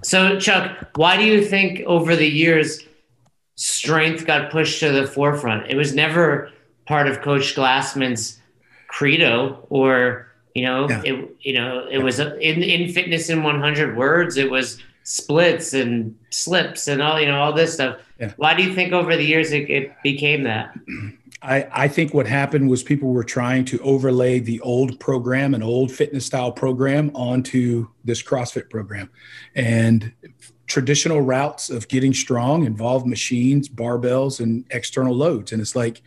[0.01, 2.81] So, Chuck, why do you think over the years
[3.55, 5.69] strength got pushed to the forefront?
[5.69, 6.51] It was never
[6.85, 8.41] part of Coach Glassman's
[8.89, 11.01] credo or you know, yeah.
[11.03, 14.37] it you know it was uh, in in fitness in 100 words.
[14.37, 17.97] It was splits and slips and all you know all this stuff.
[18.19, 18.33] Yeah.
[18.37, 20.73] Why do you think over the years it, it became that?
[21.43, 25.61] I, I think what happened was people were trying to overlay the old program, an
[25.61, 29.09] old fitness style program, onto this CrossFit program.
[29.53, 30.13] And
[30.67, 35.51] traditional routes of getting strong involve machines, barbells, and external loads.
[35.51, 36.01] And it's like,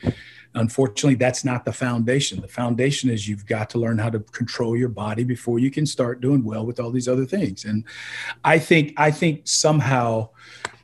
[0.57, 2.41] unfortunately that's not the foundation.
[2.41, 5.87] The foundation is you've got to learn how to control your body before you can
[5.87, 7.65] start doing well with all these other things.
[7.65, 7.85] And
[8.45, 10.29] i think i think somehow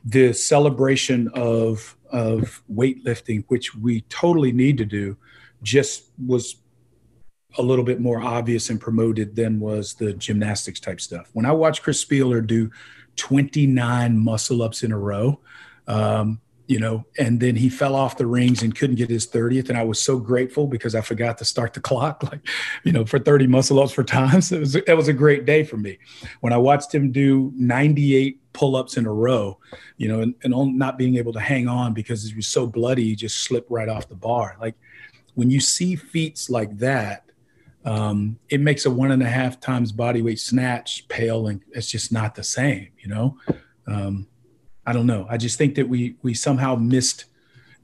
[0.05, 5.17] the celebration of of weightlifting which we totally need to do
[5.61, 6.57] just was
[7.57, 11.29] a little bit more obvious and promoted than was the gymnastics type stuff.
[11.33, 12.69] When i watched chris Spealler do
[13.15, 15.39] 29 muscle ups in a row
[15.87, 19.69] um, you know, and then he fell off the rings and couldn't get his 30th.
[19.69, 22.47] And I was so grateful because I forgot to start the clock, like,
[22.83, 24.51] you know, for 30 muscle ups for times.
[24.53, 25.97] It was, it was a great day for me.
[26.41, 29.57] When I watched him do 98 pull ups in a row,
[29.97, 33.03] you know, and, and not being able to hang on because he was so bloody,
[33.03, 34.55] he just slipped right off the bar.
[34.61, 34.75] Like
[35.33, 37.25] when you see feats like that,
[37.83, 41.89] um, it makes a one and a half times body weight snatch pale and it's
[41.89, 43.37] just not the same, you know?
[43.87, 44.27] Um,
[44.85, 45.25] I don't know.
[45.29, 47.25] I just think that we we somehow missed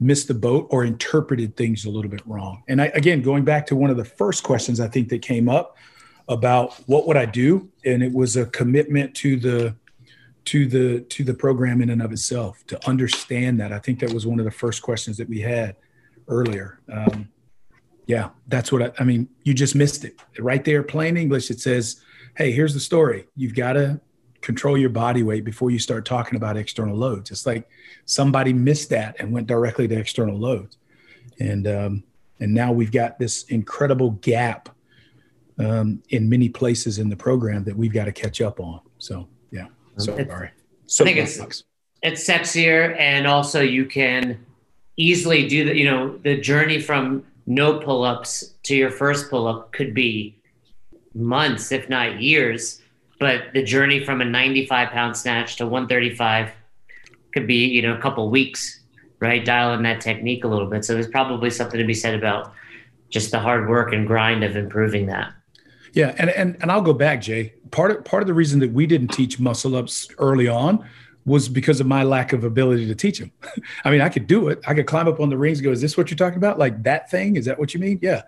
[0.00, 2.62] missed the boat or interpreted things a little bit wrong.
[2.68, 5.48] And I, again, going back to one of the first questions I think that came
[5.48, 5.76] up
[6.28, 9.76] about what would I do, and it was a commitment to the
[10.46, 13.72] to the to the program in and of itself to understand that.
[13.72, 15.76] I think that was one of the first questions that we had
[16.28, 16.80] earlier.
[16.90, 17.28] Um,
[18.06, 19.28] yeah, that's what I, I mean.
[19.44, 21.50] You just missed it right there, plain English.
[21.50, 22.00] It says,
[22.36, 23.26] "Hey, here's the story.
[23.36, 24.00] You've got to
[24.40, 27.30] control your body weight before you start talking about external loads.
[27.30, 27.68] It's like
[28.06, 30.76] somebody missed that and went directly to external loads,
[31.38, 32.02] and um,
[32.40, 34.68] and now we've got this incredible gap
[35.58, 38.80] um, in many places in the program that we've got to catch up on.
[38.98, 39.66] So yeah,
[39.98, 40.50] sorry.
[40.86, 41.64] So I think it's
[42.02, 44.44] it's sexier, and also you can
[44.96, 49.92] easily do the you know the journey from no pull-ups to your first pull-up could
[49.92, 50.38] be
[51.14, 52.80] months, if not years
[53.20, 56.50] but the journey from a 95 pound snatch to 135
[57.32, 58.80] could be you know a couple weeks
[59.20, 59.44] right?
[59.44, 60.84] Dial in that technique a little bit.
[60.84, 62.52] So there's probably something to be said about
[63.10, 65.32] just the hard work and grind of improving that.
[65.92, 67.54] Yeah, and and and I'll go back, Jay.
[67.70, 70.88] Part of part of the reason that we didn't teach muscle ups early on
[71.26, 73.30] was because of my lack of ability to teach them.
[73.84, 74.60] I mean, I could do it.
[74.66, 76.58] I could climb up on the rings and go, is this what you're talking about?
[76.58, 77.36] Like that thing?
[77.36, 77.98] Is that what you mean?
[78.00, 78.22] Yeah.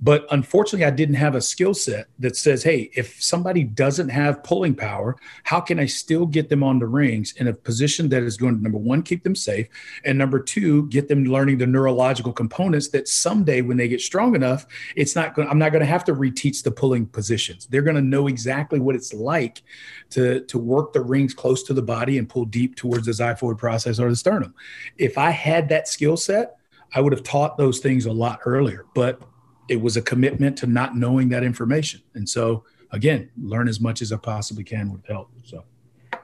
[0.00, 4.42] But unfortunately, I didn't have a skill set that says, hey, if somebody doesn't have
[4.44, 8.22] pulling power, how can I still get them on the rings in a position that
[8.22, 9.68] is going to, number one, keep them safe,
[10.04, 14.34] and number two, get them learning the neurological components that someday when they get strong
[14.34, 17.66] enough, it's not going, I'm not going to have to reteach the pulling positions.
[17.66, 19.62] They're going to know exactly what it's like
[20.10, 23.58] to, to work the rings close to the body and pull deep towards the xiphoid
[23.58, 24.54] process or the sternum.
[24.96, 26.56] If I had that skill set,
[26.94, 29.20] I would have taught those things a lot earlier, but
[29.68, 32.00] it was a commitment to not knowing that information.
[32.14, 35.30] And so, again, learn as much as I possibly can would help.
[35.44, 35.64] So,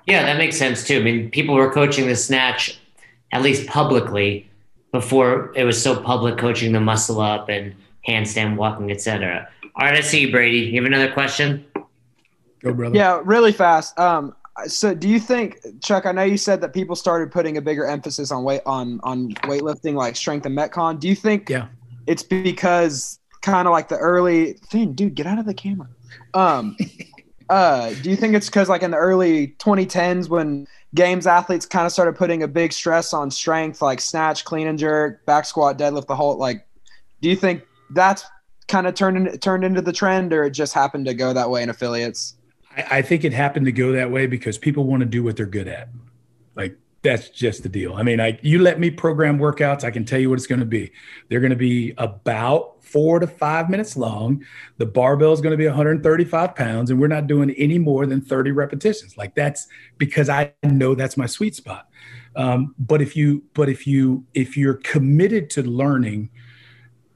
[0.07, 0.99] yeah, that makes sense too.
[0.99, 2.79] I mean, people were coaching the snatch
[3.33, 4.49] at least publicly
[4.93, 7.75] before it was so public coaching the muscle up and
[8.07, 9.49] handstand walking, etc.
[9.77, 10.59] All right, I see you, Brady.
[10.59, 11.65] You have another question?
[12.63, 12.97] Go, brother.
[12.97, 13.99] Yeah, really fast.
[13.99, 14.37] Um,
[14.67, 17.85] so do you think chuck i know you said that people started putting a bigger
[17.87, 20.99] emphasis on weight on on weightlifting like strength and metcon.
[20.99, 21.69] Do you think yeah.
[22.07, 25.89] it's because kind of like the early thing dude get out of the camera.
[26.35, 26.77] Um
[27.51, 31.85] uh do you think it's because like in the early 2010s when games athletes kind
[31.85, 35.77] of started putting a big stress on strength like snatch clean and jerk back squat
[35.77, 36.67] deadlift the whole like
[37.21, 38.25] do you think that's
[38.67, 41.51] kind of turned in, turned into the trend or it just happened to go that
[41.51, 42.35] way in affiliates
[42.77, 45.37] I, I think it happened to go that way because people want to do what
[45.37, 45.89] they're good at.
[46.57, 47.95] Like that's just the deal.
[47.95, 50.61] I mean, I you let me program workouts, I can tell you what it's going
[50.61, 50.91] to be.
[51.29, 54.45] They're going to be about four to five minutes long.
[54.79, 58.20] The barbell is going to be 135 pounds, and we're not doing any more than
[58.20, 59.16] 30 repetitions.
[59.16, 59.68] Like that's
[59.99, 61.89] because I know that's my sweet spot.
[62.37, 66.31] Um, but if you but if you if you're committed to learning,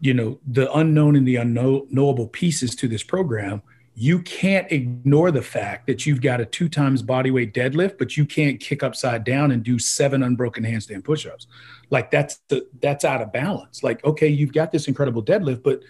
[0.00, 3.62] you know the unknown and the unknowable pieces to this program,
[4.00, 8.16] you can't ignore the fact that you've got a two times body weight deadlift, but
[8.16, 11.48] you can't kick upside down and do seven unbroken handstand push-ups.
[11.90, 13.82] Like that's the, that's out of balance.
[13.82, 15.80] Like, okay, you've got this incredible deadlift, but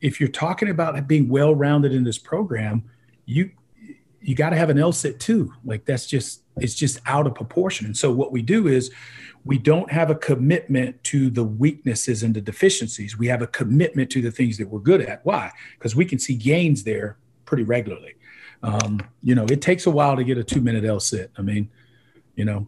[0.00, 2.84] if you're talking about being well-rounded in this program,
[3.26, 3.50] you
[4.20, 5.52] you got to have an L sit too.
[5.64, 7.86] Like that's just it's just out of proportion.
[7.86, 8.92] And so what we do is
[9.44, 13.18] we don't have a commitment to the weaknesses and the deficiencies.
[13.18, 15.26] We have a commitment to the things that we're good at.
[15.26, 15.50] Why?
[15.76, 17.16] Because we can see gains there
[17.52, 18.14] pretty regularly.
[18.62, 21.30] Um, you know, it takes a while to get a two minute L sit.
[21.36, 21.68] I mean,
[22.34, 22.66] you know,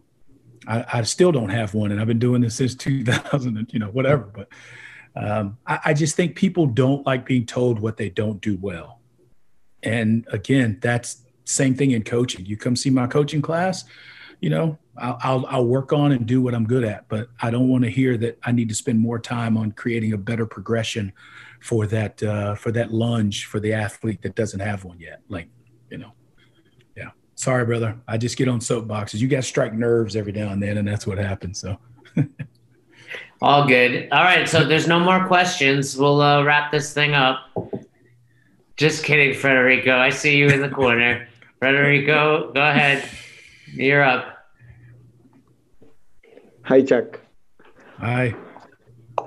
[0.67, 3.79] I, I, still don't have one, and I've been doing this since 2000, and you
[3.79, 4.25] know, whatever.
[4.25, 4.49] But
[5.15, 8.99] um, I, I just think people don't like being told what they don't do well.
[9.81, 12.45] And again, that's same thing in coaching.
[12.45, 13.85] You come see my coaching class,
[14.39, 17.49] you know, I'll, I'll, I'll work on and do what I'm good at, but I
[17.49, 20.45] don't want to hear that I need to spend more time on creating a better
[20.45, 21.11] progression
[21.65, 25.21] for that uh, for that lunge for the athlete that doesn't have one yet.
[25.29, 25.49] Like,
[25.89, 26.11] you know,
[26.95, 27.09] yeah.
[27.33, 27.97] Sorry, brother.
[28.07, 29.15] I just get on soapboxes.
[29.15, 31.59] You guys strike nerves every now and then, and that's what happens.
[31.59, 31.79] So.
[33.41, 34.09] All good.
[34.11, 34.47] All right.
[34.47, 35.97] So there's no more questions.
[35.97, 37.49] We'll uh, wrap this thing up.
[38.77, 39.97] Just kidding, Federico.
[39.97, 41.27] I see you in the corner.
[41.59, 43.09] Federico, go ahead.
[43.73, 44.37] You're up.
[46.63, 47.19] Hi, Chuck.
[47.97, 48.35] Hi.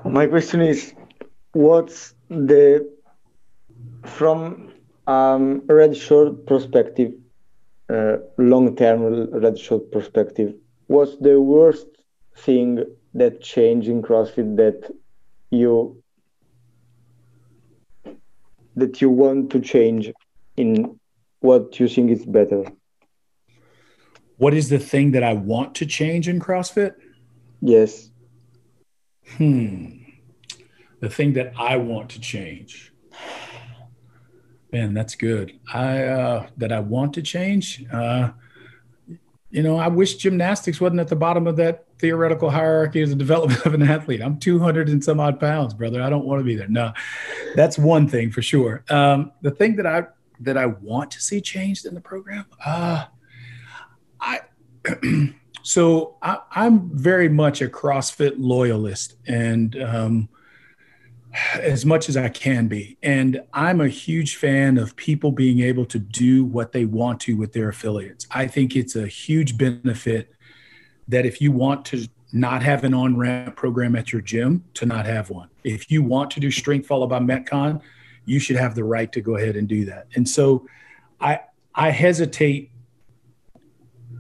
[0.05, 0.95] My question is
[1.53, 2.91] what's the
[4.05, 4.73] from
[5.07, 7.13] um, red short perspective,
[7.89, 10.55] uh, long-term red short perspective,
[10.87, 11.87] what's the worst
[12.37, 14.95] thing that changed in CrossFit that
[15.51, 16.03] you
[18.77, 20.13] that you want to change
[20.57, 21.01] in
[21.41, 22.65] what you think is better?
[24.37, 26.93] What is the thing that I want to change in CrossFit?
[27.61, 28.11] Yes.
[29.37, 29.98] Hmm
[31.01, 32.93] the thing that I want to change.
[34.73, 35.59] Man, that's good.
[35.73, 37.85] I uh, that I want to change.
[37.91, 38.31] Uh,
[39.51, 43.15] you know, I wish gymnastics wasn't at the bottom of that theoretical hierarchy as a
[43.15, 44.21] development of an athlete.
[44.21, 46.03] I'm 200 and some odd pounds, brother.
[46.03, 46.69] I don't want to be there.
[46.69, 46.93] No,
[47.55, 48.85] that's one thing for sure.
[48.91, 50.05] Um, the thing that I
[50.41, 53.07] that I want to see changed in the program, uh,
[54.21, 54.41] I.
[55.63, 60.29] so I, am very much a CrossFit loyalist, and um,
[61.55, 62.97] as much as I can be.
[63.03, 67.37] And I'm a huge fan of people being able to do what they want to
[67.37, 68.27] with their affiliates.
[68.31, 70.35] I think it's a huge benefit
[71.09, 74.87] that if you want to not have an on ramp program at your gym, to
[74.87, 75.49] not have one.
[75.65, 77.81] If you want to do strength followed by Metcon,
[78.25, 80.07] you should have the right to go ahead and do that.
[80.15, 80.67] And so
[81.21, 81.41] I
[81.75, 82.71] I hesitate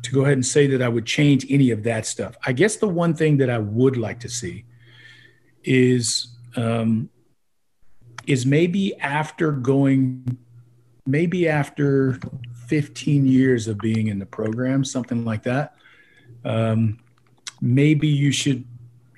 [0.02, 2.36] to go ahead and say that I would change any of that stuff.
[2.46, 4.64] I guess the one thing that I would like to see
[5.64, 7.10] is um,
[8.26, 10.38] is maybe after going,
[11.06, 12.18] maybe after
[12.66, 15.74] 15 years of being in the program, something like that.
[16.44, 16.98] Um,
[17.60, 18.64] maybe you should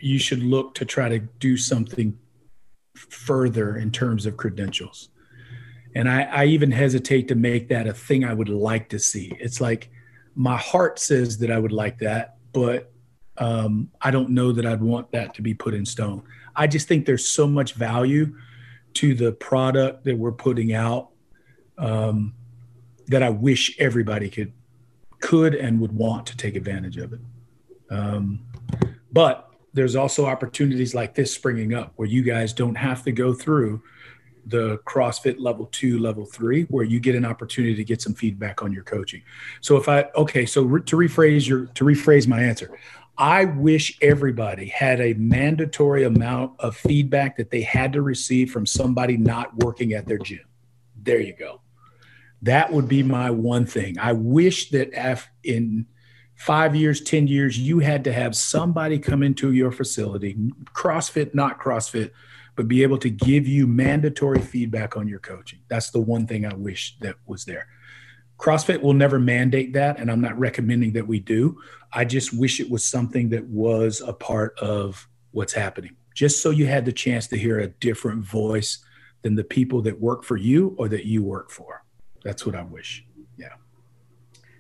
[0.03, 2.19] you should look to try to do something
[2.95, 5.11] further in terms of credentials.
[5.95, 9.37] And I, I even hesitate to make that a thing I would like to see.
[9.39, 9.91] It's like
[10.35, 12.93] my heart says that I would like that, but
[13.39, 16.23] um, I don't know that I'd want that to be put in stone.
[16.61, 18.37] I just think there's so much value
[18.93, 21.09] to the product that we're putting out
[21.79, 22.35] um,
[23.07, 24.53] that I wish everybody could
[25.21, 27.21] could and would want to take advantage of it.
[27.91, 28.41] Um,
[29.11, 33.33] but there's also opportunities like this springing up where you guys don't have to go
[33.33, 33.83] through
[34.47, 38.63] the CrossFit level two, level three, where you get an opportunity to get some feedback
[38.63, 39.23] on your coaching.
[39.63, 42.79] So if I okay, so re, to rephrase your to rephrase my answer,
[43.19, 48.65] I wish everybody had a mandatory amount of feedback that they had to receive from
[48.65, 50.45] somebody not working at their gym.
[51.03, 51.61] There you go.
[52.43, 53.99] That would be my one thing.
[53.99, 54.93] I wish that
[55.45, 55.87] in
[56.37, 60.39] five years, 10 years, you had to have somebody come into your facility,
[60.73, 62.13] CrossFit, not CrossFit,
[62.57, 65.59] but be able to give you mandatory feedback on your coaching.
[65.69, 67.69] That's the one thing I wish that was there.
[68.39, 71.61] CrossFit will never mandate that, and I'm not recommending that we do.
[71.93, 76.51] I just wish it was something that was a part of what's happening, just so
[76.51, 78.85] you had the chance to hear a different voice
[79.23, 81.85] than the people that work for you or that you work for.
[82.25, 83.05] That's what I wish.
[83.37, 83.55] Yeah.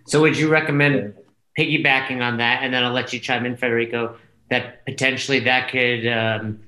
[0.06, 1.14] So, would you recommend
[1.58, 4.16] piggybacking on that, and then I'll let you chime in, Federico,
[4.50, 6.60] that potentially that could um,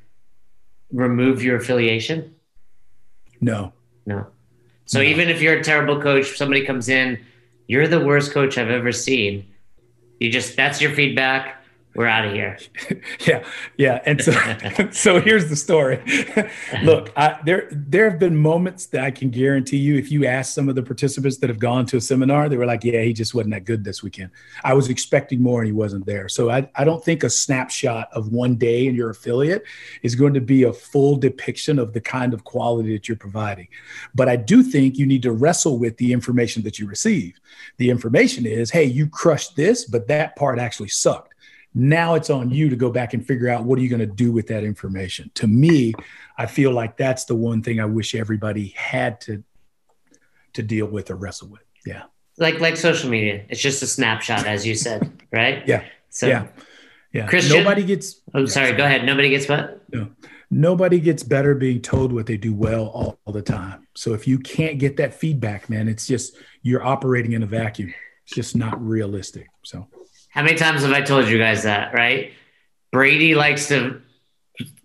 [0.92, 2.34] remove your affiliation?
[3.40, 3.72] No.
[4.06, 4.26] No.
[4.84, 5.04] So no.
[5.04, 7.18] even if you're a terrible coach, somebody comes in,
[7.66, 9.46] you're the worst coach I've ever seen.
[10.22, 11.61] You just that's your feedback
[11.94, 12.58] we're out of here.
[13.26, 13.44] yeah,
[13.76, 14.00] yeah.
[14.06, 14.32] And so,
[14.92, 16.00] so here's the story.
[16.82, 20.54] Look, I, there there have been moments that I can guarantee you, if you ask
[20.54, 23.12] some of the participants that have gone to a seminar, they were like, "Yeah, he
[23.12, 24.30] just wasn't that good this weekend.
[24.64, 28.08] I was expecting more, and he wasn't there." So I I don't think a snapshot
[28.12, 29.64] of one day in your affiliate
[30.02, 33.68] is going to be a full depiction of the kind of quality that you're providing.
[34.14, 37.38] But I do think you need to wrestle with the information that you receive.
[37.76, 41.31] The information is, "Hey, you crushed this, but that part actually sucked."
[41.74, 44.06] Now it's on you to go back and figure out what are you going to
[44.06, 45.30] do with that information.
[45.34, 45.94] To me,
[46.36, 49.42] I feel like that's the one thing I wish everybody had to
[50.54, 51.62] to deal with or wrestle with.
[51.86, 52.02] Yeah.
[52.38, 53.44] Like like social media.
[53.48, 55.66] It's just a snapshot, as you said, right?
[55.66, 55.84] Yeah.
[56.10, 56.48] So yeah.
[57.12, 57.26] Yeah.
[57.26, 59.04] Christian, nobody gets Oh, yeah, sorry, go ahead.
[59.04, 59.82] Nobody gets what?
[59.92, 60.10] No.
[60.50, 63.86] Nobody gets better being told what they do well all, all the time.
[63.94, 67.94] So if you can't get that feedback, man, it's just you're operating in a vacuum.
[68.24, 69.48] It's just not realistic.
[69.62, 69.88] So
[70.32, 72.32] how many times have I told you guys that, right?
[72.90, 74.00] Brady likes to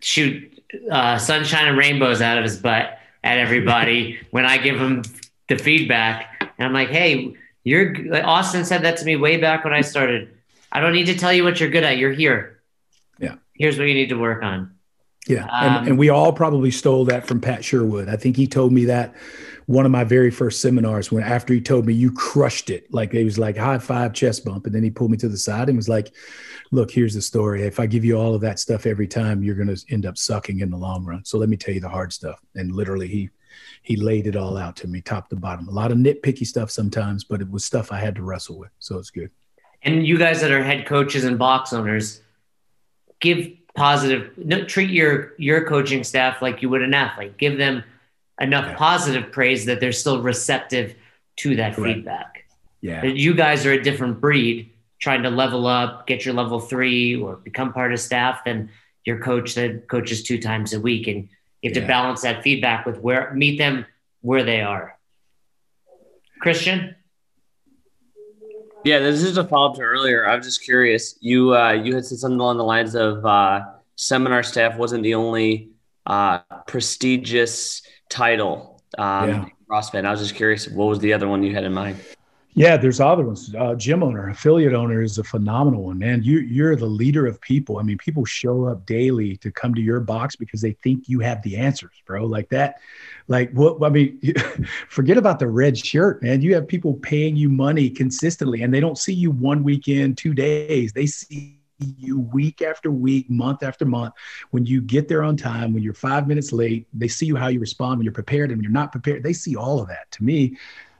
[0.01, 5.03] shoot uh, sunshine and rainbows out of his butt at everybody when I give him
[5.47, 6.51] the feedback.
[6.57, 7.33] And I'm like, hey,
[7.63, 7.95] you're
[8.25, 10.33] Austin said that to me way back when I started.
[10.69, 11.97] I don't need to tell you what you're good at.
[11.97, 12.59] You're here.
[13.17, 13.35] Yeah.
[13.53, 14.75] Here's what you need to work on.
[15.27, 15.45] Yeah.
[15.45, 18.09] Um, and, and we all probably stole that from Pat Sherwood.
[18.09, 19.15] I think he told me that
[19.67, 23.11] one of my very first seminars when after he told me you crushed it, like
[23.11, 24.65] he was like high five chest bump.
[24.65, 26.13] And then he pulled me to the side and was like,
[26.71, 27.63] look, here's the story.
[27.63, 30.17] If I give you all of that stuff every time, you're going to end up
[30.17, 31.25] sucking in the long run.
[31.25, 32.39] So let me tell you the hard stuff.
[32.55, 33.29] And literally he,
[33.83, 35.67] he laid it all out to me top to bottom.
[35.67, 38.71] A lot of nitpicky stuff sometimes, but it was stuff I had to wrestle with.
[38.79, 39.31] So it's good.
[39.83, 42.21] And you guys that are head coaches and box owners,
[43.19, 47.37] give positive, no, treat your, your coaching staff like you would an athlete.
[47.37, 47.83] Give them
[48.39, 48.75] enough yeah.
[48.75, 50.95] positive praise that they're still receptive
[51.37, 51.95] to that Correct.
[51.95, 52.49] feedback.
[52.81, 53.01] Yeah.
[53.01, 57.15] That you guys are a different breed trying to level up, get your level three
[57.15, 58.69] or become part of staff than
[59.05, 61.07] your coach that coaches two times a week.
[61.07, 61.29] And
[61.61, 61.81] you have yeah.
[61.81, 63.85] to balance that feedback with where meet them
[64.21, 64.97] where they are.
[66.39, 66.95] Christian?
[68.83, 70.27] Yeah, this is a follow up to earlier.
[70.27, 71.15] I was just curious.
[71.19, 73.65] You uh, you had said something along the lines of uh,
[73.95, 75.71] seminar staff wasn't the only
[76.05, 79.45] uh, prestigious title um, yeah.
[79.69, 80.05] CrossFit.
[80.05, 81.97] I was just curious, what was the other one you had in mind?
[82.57, 83.53] Yeah, there's other ones.
[83.53, 86.23] Uh, gym owner, affiliate owner is a phenomenal one, man.
[86.23, 87.77] You you're the leader of people.
[87.77, 91.19] I mean, people show up daily to come to your box because they think you
[91.19, 92.25] have the answers, bro.
[92.25, 92.77] Like that,
[93.27, 93.83] like what?
[93.83, 94.19] I mean,
[94.89, 96.41] forget about the red shirt, man.
[96.41, 100.33] You have people paying you money consistently, and they don't see you one weekend, two
[100.33, 100.93] days.
[100.93, 104.13] They see you week after week, month after month.
[104.51, 107.47] When you get there on time, when you're five minutes late, they see you how
[107.47, 109.23] you respond when you're prepared and when you're not prepared.
[109.23, 110.09] They see all of that.
[110.11, 110.57] To me,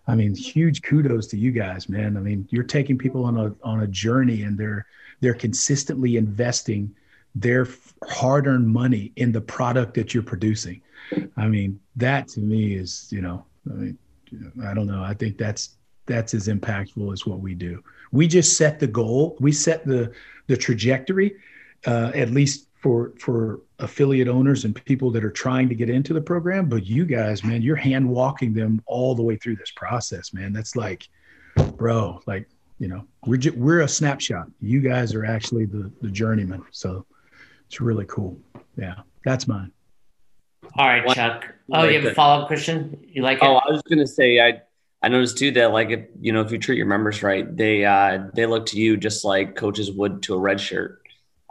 [0.08, 2.16] I mean, huge kudos to you guys, man.
[2.16, 4.86] I mean, you're taking people on a on a journey, and they're
[5.20, 6.94] they're consistently investing
[7.36, 7.68] their
[8.08, 10.82] hard-earned money in the product that you're producing.
[11.36, 13.98] I mean, that to me is, you know, I mean,
[14.64, 15.04] I don't know.
[15.04, 17.84] I think that's that's as impactful as what we do.
[18.12, 19.38] We just set the goal.
[19.40, 20.12] We set the
[20.48, 21.36] the trajectory,
[21.86, 26.14] uh, at least for for affiliate owners and people that are trying to get into
[26.14, 26.70] the program.
[26.70, 30.54] But you guys, man, you're hand walking them all the way through this process, man.
[30.54, 31.10] That's like,
[31.76, 32.48] bro, like
[32.80, 34.48] you know, we're ju- we're a snapshot.
[34.62, 36.64] You guys are actually the the journeyman.
[36.72, 37.06] So
[37.68, 38.40] it's really cool.
[38.78, 38.96] Yeah,
[39.26, 39.72] that's mine.
[40.76, 41.54] All right, Chuck.
[41.72, 42.98] Oh, you have a follow up question?
[43.04, 43.44] You like it?
[43.44, 44.62] Oh, I was gonna say I
[45.08, 47.86] I noticed too that like if you know if you treat your members right, they
[47.86, 51.02] uh they look to you just like coaches would to a red shirt.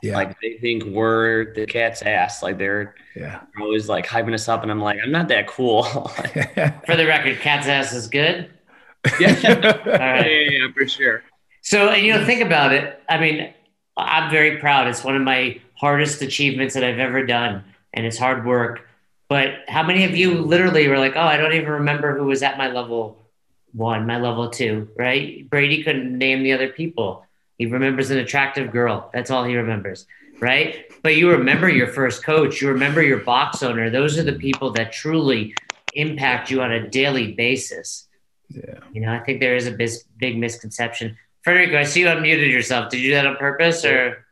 [0.02, 0.14] Yeah.
[0.14, 2.42] Like they think we're the cat's ass.
[2.42, 5.84] Like they're yeah always like hyping us up, and I'm like, I'm not that cool.
[6.84, 8.50] For the record, cat's ass is good.
[9.18, 9.34] yeah.
[9.42, 10.26] All right.
[10.26, 11.22] yeah, yeah, for sure.
[11.62, 13.00] So, and you know, think about it.
[13.08, 13.54] I mean,
[13.96, 14.86] I'm very proud.
[14.86, 18.86] It's one of my hardest achievements that I've ever done, and it's hard work.
[19.30, 22.42] But how many of you literally were like, oh, I don't even remember who was
[22.42, 23.25] at my level
[23.76, 25.48] one, my level two, right?
[25.48, 27.24] Brady couldn't name the other people.
[27.58, 29.10] He remembers an attractive girl.
[29.12, 30.06] That's all he remembers,
[30.40, 30.84] right?
[31.02, 33.90] But you remember your first coach, you remember your box owner.
[33.90, 35.54] Those are the people that truly
[35.94, 38.08] impact you on a daily basis.
[38.48, 38.78] Yeah.
[38.92, 41.16] You know, I think there is a bis- big misconception.
[41.44, 42.90] Federico, I see you unmuted yourself.
[42.90, 44.24] Did you do that on purpose or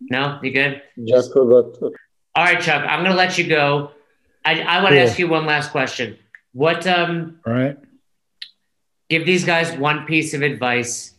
[0.00, 0.38] no?
[0.42, 0.82] You good?
[1.06, 1.74] Just forgot.
[1.78, 1.92] To...
[2.34, 3.92] All right, Chuck, I'm going to let you go.
[4.44, 5.08] I, I want to Cool.
[5.08, 6.18] ask you one last question.
[6.52, 7.76] What, um, All right.
[9.10, 11.12] Give these guys one piece of advice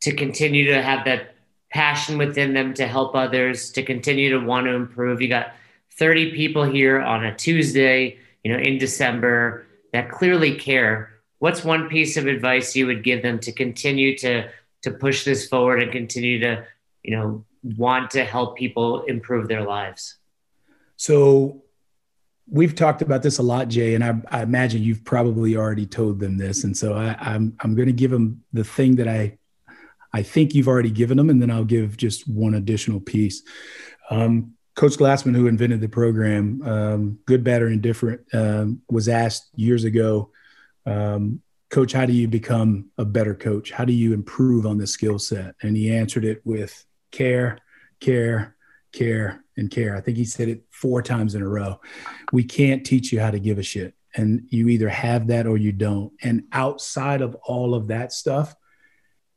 [0.00, 1.36] to continue to have that
[1.70, 5.22] passion within them to help others, to continue to want to improve.
[5.22, 5.52] You got
[5.92, 11.12] 30 people here on a Tuesday, you know, in December that clearly care.
[11.38, 14.50] What's one piece of advice you would give them to continue to
[14.82, 16.64] to push this forward and continue to,
[17.02, 17.44] you know,
[17.76, 20.16] want to help people improve their lives?
[20.96, 21.62] So
[22.50, 26.18] we've talked about this a lot, Jay, and I, I imagine you've probably already told
[26.18, 26.64] them this.
[26.64, 29.38] And so I, I'm I'm going to give them the thing that I
[30.12, 33.42] I think you've already given them, and then I'll give just one additional piece.
[34.10, 39.50] Um, Coach Glassman, who invented the program, um, good, bad, or indifferent, um, was asked
[39.54, 40.30] years ago,
[40.86, 43.70] um, Coach, how do you become a better coach?
[43.70, 45.54] How do you improve on this skill set?
[45.62, 47.58] And he answered it with care,
[48.00, 48.56] care,
[48.92, 49.96] care, and care.
[49.96, 51.80] I think he said it four times in a row.
[52.32, 53.94] We can't teach you how to give a shit.
[54.16, 56.12] And you either have that or you don't.
[56.22, 58.56] And outside of all of that stuff,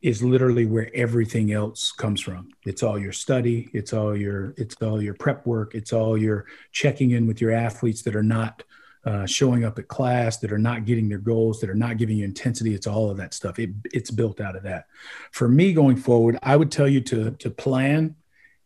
[0.04, 2.50] is literally where everything else comes from.
[2.66, 6.46] It's all your study, it's all your it's all your prep work, it's all your
[6.74, 8.64] checking in with your athletes that are not
[9.06, 12.18] uh, showing up at class, that are not getting their goals, that are not giving
[12.18, 12.74] you intensity.
[12.74, 13.60] It's all of that stuff.
[13.60, 14.88] It, it's built out of that.
[15.32, 18.16] For me going forward, I would tell you to to plan,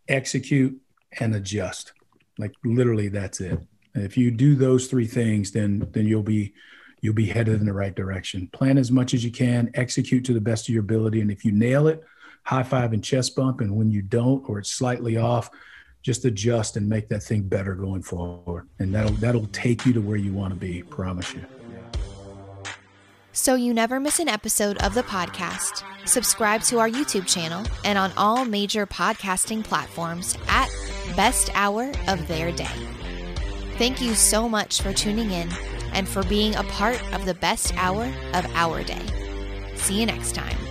[0.08, 0.76] execute,
[1.20, 1.94] and adjust.
[2.38, 3.60] Like literally, that's it.
[3.94, 6.54] And if you do those three things, then then you'll be
[7.02, 8.48] you'll be headed in the right direction.
[8.54, 11.22] Plan as much as you can, execute to the best of your ability.
[11.22, 12.04] And if you nail it,
[12.44, 13.62] high five and chest bump.
[13.62, 15.50] And when you don't, or it's slightly off,
[16.02, 18.68] just adjust and make that thing better going forward.
[18.80, 21.44] And that'll that'll take you to where you want to be, promise you.
[23.34, 25.84] So you never miss an episode of the podcast.
[26.06, 30.70] Subscribe to our YouTube channel and on all major podcasting platforms at
[31.16, 32.66] Best Hour of Their Day.
[33.78, 35.50] Thank you so much for tuning in
[35.94, 39.06] and for being a part of the best hour of our day.
[39.76, 40.67] See you next time.